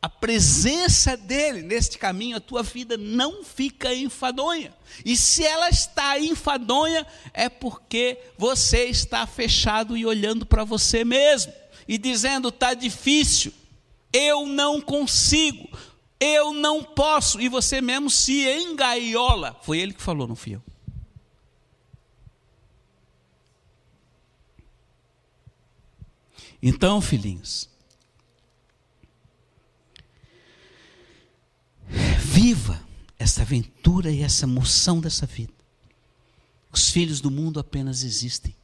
a 0.00 0.08
presença 0.08 1.16
dele 1.16 1.62
neste 1.62 1.98
caminho, 1.98 2.36
a 2.36 2.40
tua 2.40 2.62
vida 2.62 2.96
não 2.96 3.42
fica 3.42 3.92
enfadonha. 3.92 4.72
E 5.04 5.16
se 5.16 5.44
ela 5.44 5.68
está 5.68 6.18
enfadonha, 6.20 7.06
é 7.34 7.48
porque 7.48 8.18
você 8.36 8.84
está 8.84 9.26
fechado 9.26 9.96
e 9.96 10.06
olhando 10.06 10.46
para 10.46 10.62
você 10.62 11.04
mesmo 11.04 11.52
e 11.86 11.98
dizendo: 11.98 12.48
está 12.48 12.74
difícil, 12.74 13.52
eu 14.12 14.46
não 14.46 14.80
consigo. 14.80 15.68
Eu 16.20 16.52
não 16.52 16.82
posso, 16.82 17.40
e 17.40 17.48
você 17.48 17.80
mesmo 17.80 18.10
se 18.10 18.44
engaiola. 18.44 19.56
Foi 19.62 19.78
ele 19.78 19.92
que 19.92 20.02
falou, 20.02 20.26
não 20.26 20.34
fui 20.34 20.56
eu. 20.56 20.62
Então, 26.60 27.00
filhinhos, 27.00 27.70
viva 32.38 32.80
essa 33.18 33.42
aventura 33.42 34.12
e 34.12 34.22
essa 34.22 34.44
emoção 34.44 35.00
dessa 35.00 35.26
vida. 35.26 35.52
Os 36.70 36.88
filhos 36.88 37.20
do 37.20 37.32
mundo 37.32 37.58
apenas 37.58 38.04
existem, 38.04 38.54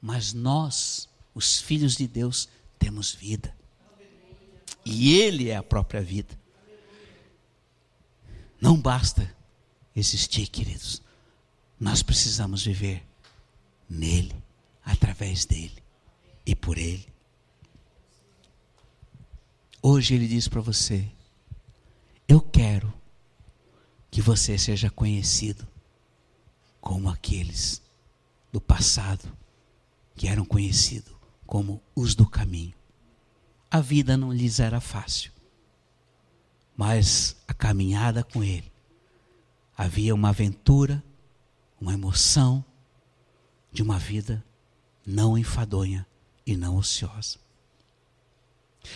mas 0.00 0.32
nós, 0.32 1.08
os 1.34 1.60
filhos 1.60 1.96
de 1.96 2.06
Deus, 2.06 2.48
temos 2.78 3.12
vida. 3.12 3.52
E 4.84 5.14
Ele 5.14 5.48
é 5.48 5.56
a 5.56 5.64
própria 5.64 6.00
vida. 6.00 6.38
Não 8.60 8.80
basta 8.80 9.34
existir, 9.96 10.46
queridos. 10.46 11.02
Nós 11.80 12.04
precisamos 12.04 12.64
viver 12.64 13.04
nele, 13.90 14.34
através 14.84 15.44
dele 15.44 15.82
e 16.46 16.54
por 16.54 16.78
ele. 16.78 17.06
Hoje 19.82 20.14
ele 20.14 20.28
diz 20.28 20.46
para 20.46 20.60
você: 20.60 21.06
Eu 22.28 22.40
quero 22.40 22.92
que 24.14 24.22
você 24.22 24.56
seja 24.56 24.88
conhecido 24.88 25.66
como 26.80 27.08
aqueles 27.08 27.82
do 28.52 28.60
passado 28.60 29.36
que 30.14 30.28
eram 30.28 30.44
conhecidos 30.44 31.12
como 31.44 31.82
os 31.96 32.14
do 32.14 32.24
caminho. 32.24 32.76
A 33.68 33.80
vida 33.80 34.16
não 34.16 34.32
lhes 34.32 34.60
era 34.60 34.80
fácil, 34.80 35.32
mas 36.76 37.34
a 37.48 37.52
caminhada 37.52 38.22
com 38.22 38.44
ele 38.44 38.70
havia 39.76 40.14
uma 40.14 40.28
aventura, 40.28 41.02
uma 41.80 41.92
emoção 41.92 42.64
de 43.72 43.82
uma 43.82 43.98
vida 43.98 44.44
não 45.04 45.36
enfadonha 45.36 46.06
e 46.46 46.56
não 46.56 46.76
ociosa. 46.76 47.36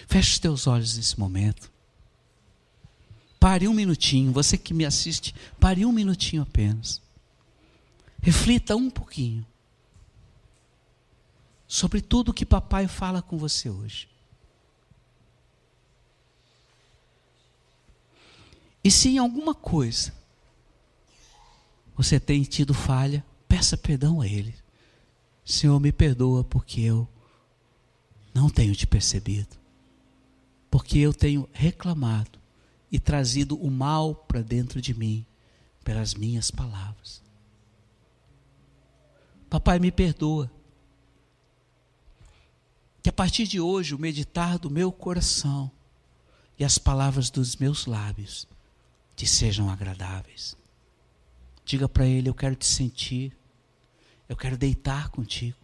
Feche 0.06 0.34
os 0.34 0.38
teus 0.38 0.66
olhos 0.68 0.96
nesse 0.96 1.18
momento. 1.18 1.72
Pare 3.48 3.66
um 3.66 3.72
minutinho, 3.72 4.30
você 4.30 4.58
que 4.58 4.74
me 4.74 4.84
assiste, 4.84 5.34
pare 5.58 5.86
um 5.86 5.90
minutinho 5.90 6.42
apenas. 6.42 7.00
Reflita 8.20 8.76
um 8.76 8.90
pouquinho 8.90 9.42
sobre 11.66 12.02
tudo 12.02 12.34
que 12.34 12.44
papai 12.44 12.86
fala 12.86 13.22
com 13.22 13.38
você 13.38 13.70
hoje. 13.70 14.06
E 18.84 18.90
se 18.90 19.08
em 19.08 19.16
alguma 19.16 19.54
coisa 19.54 20.12
você 21.96 22.20
tem 22.20 22.42
tido 22.42 22.74
falha, 22.74 23.24
peça 23.48 23.78
perdão 23.78 24.20
a 24.20 24.26
Ele. 24.26 24.54
Senhor, 25.42 25.80
me 25.80 25.90
perdoa 25.90 26.44
porque 26.44 26.82
eu 26.82 27.08
não 28.34 28.50
tenho 28.50 28.76
te 28.76 28.86
percebido 28.86 29.56
porque 30.70 30.98
eu 30.98 31.14
tenho 31.14 31.48
reclamado 31.50 32.38
e 32.90 32.98
trazido 32.98 33.56
o 33.56 33.70
mal 33.70 34.14
para 34.14 34.42
dentro 34.42 34.80
de 34.80 34.94
mim 34.94 35.26
pelas 35.84 36.14
minhas 36.14 36.50
palavras. 36.50 37.22
Papai, 39.48 39.78
me 39.78 39.90
perdoa. 39.90 40.50
Que 43.02 43.08
a 43.08 43.12
partir 43.12 43.46
de 43.46 43.60
hoje 43.60 43.94
o 43.94 43.98
meditar 43.98 44.58
do 44.58 44.70
meu 44.70 44.92
coração 44.92 45.70
e 46.58 46.64
as 46.64 46.76
palavras 46.76 47.30
dos 47.30 47.56
meus 47.56 47.86
lábios 47.86 48.46
te 49.16 49.26
sejam 49.26 49.70
agradáveis. 49.70 50.56
Diga 51.64 51.88
para 51.88 52.06
ele: 52.06 52.28
Eu 52.28 52.34
quero 52.34 52.54
te 52.54 52.66
sentir, 52.66 53.36
eu 54.28 54.36
quero 54.36 54.56
deitar 54.56 55.08
contigo, 55.08 55.58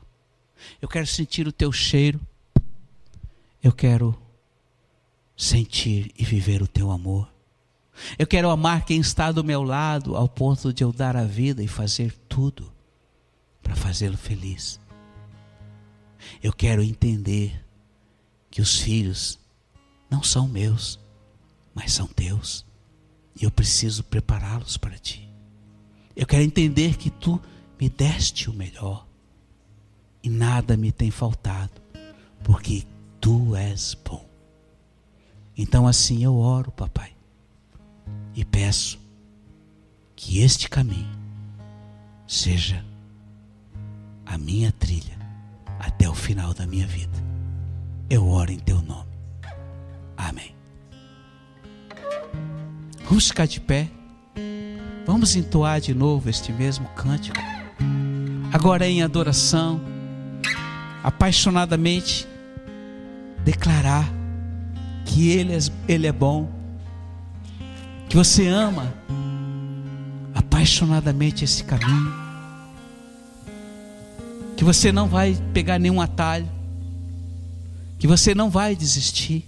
eu 0.80 0.88
quero 0.88 1.06
sentir 1.06 1.46
o 1.46 1.52
teu 1.52 1.72
cheiro, 1.72 2.20
eu 3.62 3.72
quero 3.72 4.23
sentir 5.36 6.12
e 6.18 6.24
viver 6.24 6.62
o 6.62 6.68
teu 6.68 6.90
amor. 6.90 7.32
Eu 8.18 8.26
quero 8.26 8.50
amar 8.50 8.84
quem 8.84 9.00
está 9.00 9.30
do 9.30 9.44
meu 9.44 9.62
lado 9.62 10.16
ao 10.16 10.28
ponto 10.28 10.72
de 10.72 10.82
eu 10.82 10.92
dar 10.92 11.16
a 11.16 11.24
vida 11.24 11.62
e 11.62 11.68
fazer 11.68 12.12
tudo 12.28 12.72
para 13.62 13.74
fazê-lo 13.74 14.16
feliz. 14.16 14.80
Eu 16.42 16.52
quero 16.52 16.82
entender 16.82 17.64
que 18.50 18.60
os 18.60 18.80
filhos 18.80 19.38
não 20.10 20.22
são 20.22 20.48
meus, 20.48 20.98
mas 21.74 21.92
são 21.92 22.06
teus. 22.06 22.64
E 23.40 23.44
eu 23.44 23.50
preciso 23.50 24.04
prepará-los 24.04 24.76
para 24.76 24.98
ti. 24.98 25.28
Eu 26.14 26.26
quero 26.26 26.42
entender 26.42 26.96
que 26.96 27.10
tu 27.10 27.40
me 27.80 27.88
deste 27.88 28.48
o 28.48 28.52
melhor 28.52 29.06
e 30.22 30.30
nada 30.30 30.76
me 30.76 30.92
tem 30.92 31.10
faltado, 31.10 31.82
porque 32.42 32.84
tu 33.20 33.56
és 33.56 33.94
bom. 33.94 34.33
Então 35.56 35.86
assim 35.86 36.24
eu 36.24 36.36
oro, 36.36 36.70
papai, 36.70 37.12
e 38.34 38.44
peço 38.44 38.98
que 40.16 40.40
este 40.40 40.68
caminho 40.68 41.12
seja 42.26 42.84
a 44.26 44.36
minha 44.36 44.72
trilha 44.72 45.16
até 45.78 46.08
o 46.08 46.14
final 46.14 46.54
da 46.54 46.66
minha 46.66 46.86
vida. 46.86 47.22
Eu 48.08 48.28
oro 48.28 48.50
em 48.50 48.58
teu 48.58 48.80
nome. 48.82 49.10
Amém. 50.16 50.54
Vamos 53.04 53.28
ficar 53.28 53.46
de 53.46 53.60
pé. 53.60 53.88
Vamos 55.06 55.36
entoar 55.36 55.80
de 55.80 55.92
novo 55.94 56.28
este 56.30 56.52
mesmo 56.52 56.88
cântico. 56.90 57.38
Agora 58.52 58.86
em 58.86 59.02
adoração, 59.02 59.80
apaixonadamente 61.02 62.26
declarar 63.44 64.13
que 65.04 65.30
Ele 65.30 65.54
é, 65.54 65.58
Ele 65.86 66.06
é 66.06 66.12
bom, 66.12 66.50
que 68.08 68.16
você 68.16 68.46
ama 68.46 68.92
apaixonadamente 70.34 71.44
esse 71.44 71.64
caminho, 71.64 72.12
que 74.56 74.64
você 74.64 74.92
não 74.92 75.08
vai 75.08 75.36
pegar 75.52 75.78
nenhum 75.78 76.00
atalho, 76.00 76.48
que 77.98 78.06
você 78.06 78.34
não 78.34 78.50
vai 78.50 78.74
desistir, 78.76 79.44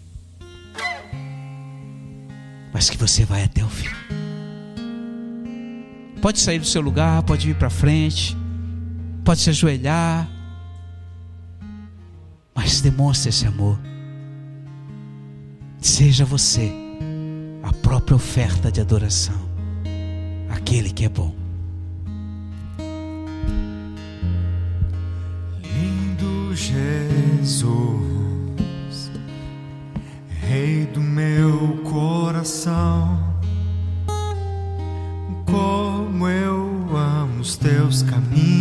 mas 2.73 2.91
que 2.91 2.97
você 2.97 3.25
vai 3.25 3.45
até 3.45 3.65
o 3.65 3.69
fim. 3.69 3.89
Pode 6.21 6.41
sair 6.41 6.59
do 6.59 6.67
seu 6.67 6.81
lugar, 6.81 7.23
pode 7.23 7.47
vir 7.47 7.57
para 7.57 7.71
frente, 7.71 8.37
pode 9.25 9.41
se 9.41 9.51
ajoelhar, 9.51 10.29
mas 12.55 12.81
demonstre 12.81 13.29
esse 13.29 13.47
amor. 13.47 13.79
Seja 15.87 16.25
você 16.25 16.73
a 17.63 17.73
própria 17.73 18.17
oferta 18.17 18.73
de 18.73 18.81
adoração, 18.81 19.41
aquele 20.51 20.91
que 20.91 21.05
é 21.05 21.09
bom. 21.09 21.33
Lindo 25.63 26.57
Jesus, 26.57 27.63
Rei 30.29 30.87
do 30.87 31.01
meu 31.01 31.79
coração, 31.85 33.39
como 35.45 36.29
eu 36.29 36.97
amo 36.97 37.41
os 37.41 37.57
teus 37.57 38.03
caminhos. 38.03 38.56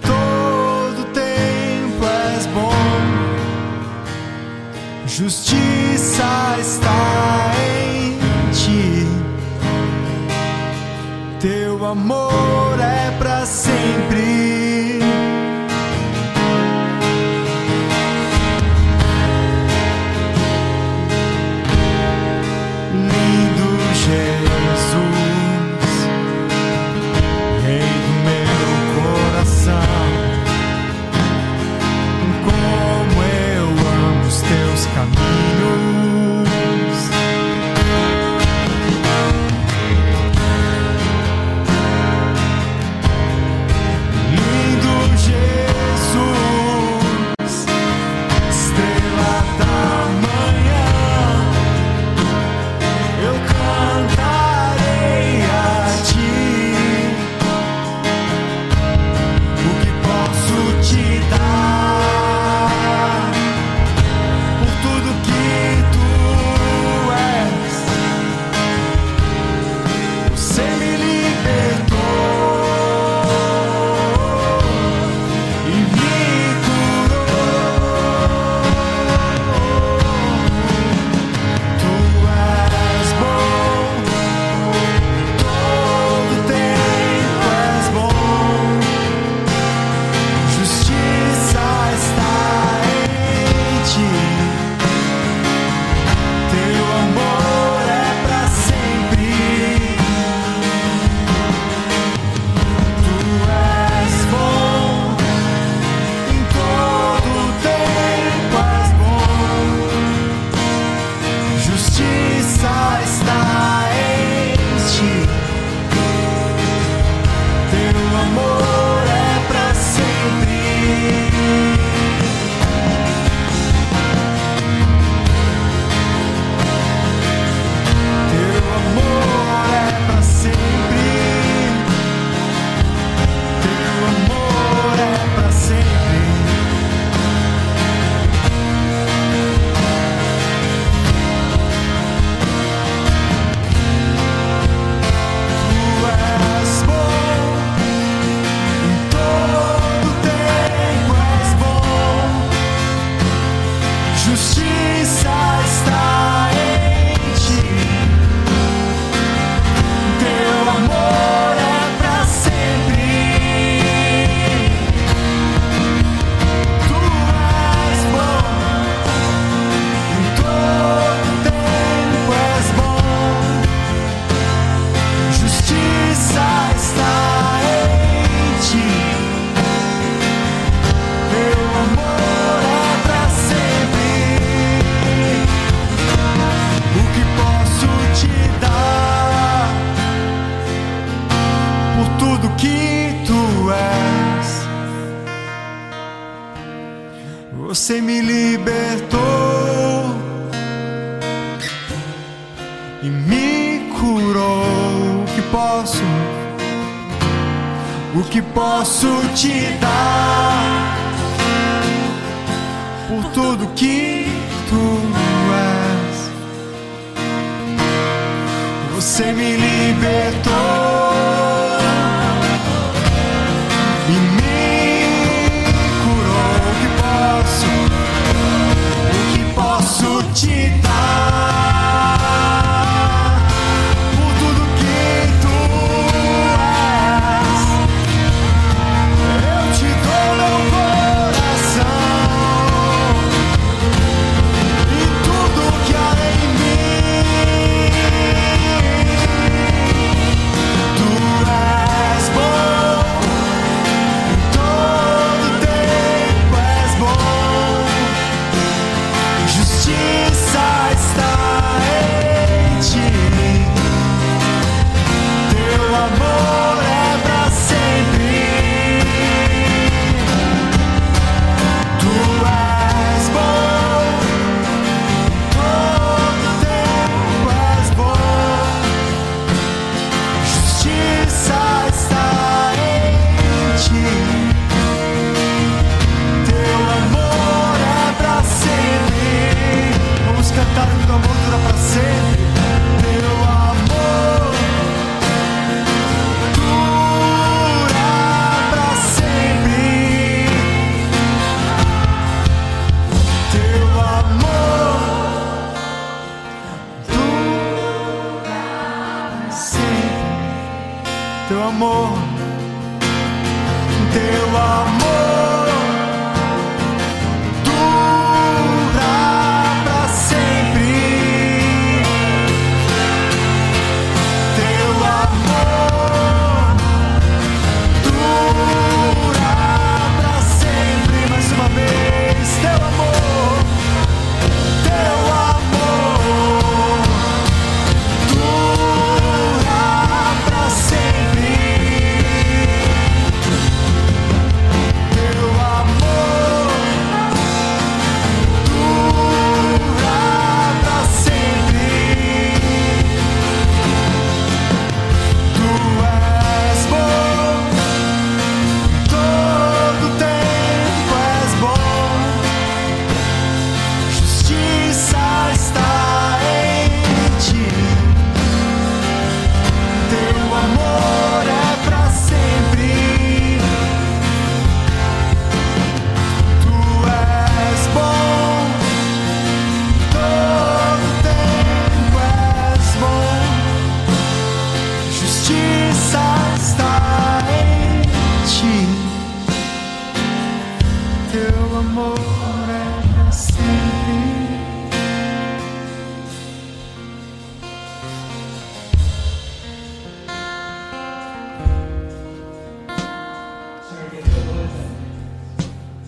Todo 0.00 1.04
tempo 1.12 2.04
és 2.36 2.46
bom, 2.46 2.72
justiça 5.06 6.56
está 6.60 7.52
em 7.58 8.18
ti, 8.52 9.06
teu 11.40 11.84
amor. 11.84 12.71
Your 35.32 35.81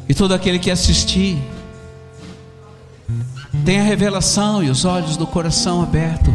E 0.09 0.15
todo 0.15 0.35
aquele 0.35 0.59
que 0.59 0.71
assistir 0.71 1.39
tem 3.65 3.81
a 3.81 3.83
revelação 3.83 4.63
e 4.63 4.69
os 4.69 4.85
olhos 4.85 5.17
do 5.17 5.27
coração 5.27 5.83
aberto 5.83 6.31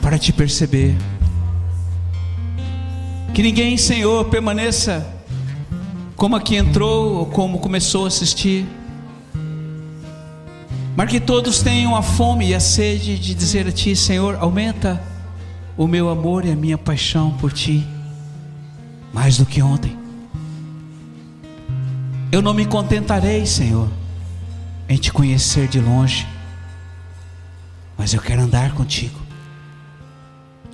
para 0.00 0.18
te 0.18 0.32
perceber. 0.32 0.96
Que 3.34 3.42
ninguém, 3.42 3.76
Senhor, 3.76 4.24
permaneça 4.26 5.06
como 6.16 6.36
aqui 6.36 6.56
entrou 6.56 7.14
ou 7.14 7.26
como 7.26 7.58
começou 7.58 8.04
a 8.04 8.08
assistir. 8.08 8.66
Mas 10.96 11.10
que 11.10 11.18
todos 11.18 11.62
tenham 11.62 11.96
a 11.96 12.02
fome 12.02 12.50
e 12.50 12.54
a 12.54 12.60
sede 12.60 13.18
de 13.18 13.34
dizer 13.34 13.66
a 13.66 13.72
Ti, 13.72 13.96
Senhor, 13.96 14.36
aumenta 14.36 15.02
o 15.76 15.86
meu 15.86 16.10
amor 16.10 16.44
e 16.44 16.52
a 16.52 16.56
minha 16.56 16.76
paixão 16.76 17.30
por 17.38 17.52
Ti, 17.52 17.86
mais 19.12 19.38
do 19.38 19.46
que 19.46 19.62
ontem. 19.62 20.01
Eu 22.32 22.40
não 22.40 22.54
me 22.54 22.64
contentarei, 22.64 23.44
Senhor, 23.44 23.90
em 24.88 24.96
te 24.96 25.12
conhecer 25.12 25.68
de 25.68 25.78
longe, 25.78 26.26
mas 27.98 28.14
eu 28.14 28.22
quero 28.22 28.40
andar 28.40 28.72
contigo. 28.72 29.20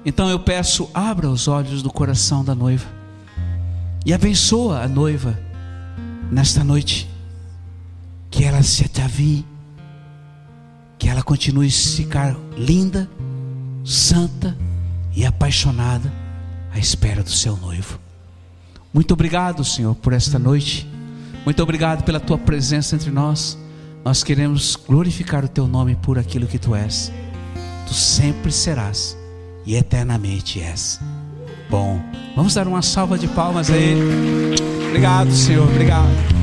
Então 0.06 0.30
eu 0.30 0.38
peço, 0.38 0.88
abra 0.94 1.28
os 1.28 1.48
olhos 1.48 1.82
do 1.82 1.92
coração 1.92 2.44
da 2.44 2.54
noiva 2.54 2.86
e 4.06 4.14
abençoa 4.14 4.84
a 4.84 4.88
noiva 4.88 5.36
nesta 6.30 6.62
noite, 6.62 7.10
que 8.30 8.44
ela 8.44 8.62
se 8.62 8.84
atavie, 8.84 9.44
que 10.96 11.08
ela 11.08 11.24
continue 11.24 11.66
a 11.66 11.70
ficar 11.72 12.36
linda, 12.56 13.10
santa 13.84 14.56
e 15.12 15.26
apaixonada 15.26 16.12
à 16.72 16.78
espera 16.78 17.20
do 17.20 17.32
seu 17.32 17.56
noivo. 17.56 17.98
Muito 18.94 19.12
obrigado, 19.12 19.64
Senhor, 19.64 19.96
por 19.96 20.12
esta 20.12 20.38
noite. 20.38 20.88
Muito 21.44 21.62
obrigado 21.62 22.04
pela 22.04 22.20
tua 22.20 22.38
presença 22.38 22.94
entre 22.94 23.10
nós. 23.10 23.58
Nós 24.04 24.22
queremos 24.22 24.76
glorificar 24.76 25.44
o 25.44 25.48
teu 25.48 25.66
nome 25.66 25.96
por 25.96 26.18
aquilo 26.18 26.46
que 26.46 26.58
tu 26.58 26.74
és. 26.74 27.12
Tu 27.86 27.94
sempre 27.94 28.52
serás 28.52 29.16
e 29.66 29.74
eternamente 29.74 30.60
és. 30.60 31.00
Bom, 31.68 32.00
vamos 32.34 32.54
dar 32.54 32.66
uma 32.66 32.82
salva 32.82 33.18
de 33.18 33.28
palmas 33.28 33.70
a 33.70 33.76
Ele. 33.76 34.56
Obrigado, 34.88 35.30
Senhor. 35.32 35.68
Obrigado. 35.68 36.37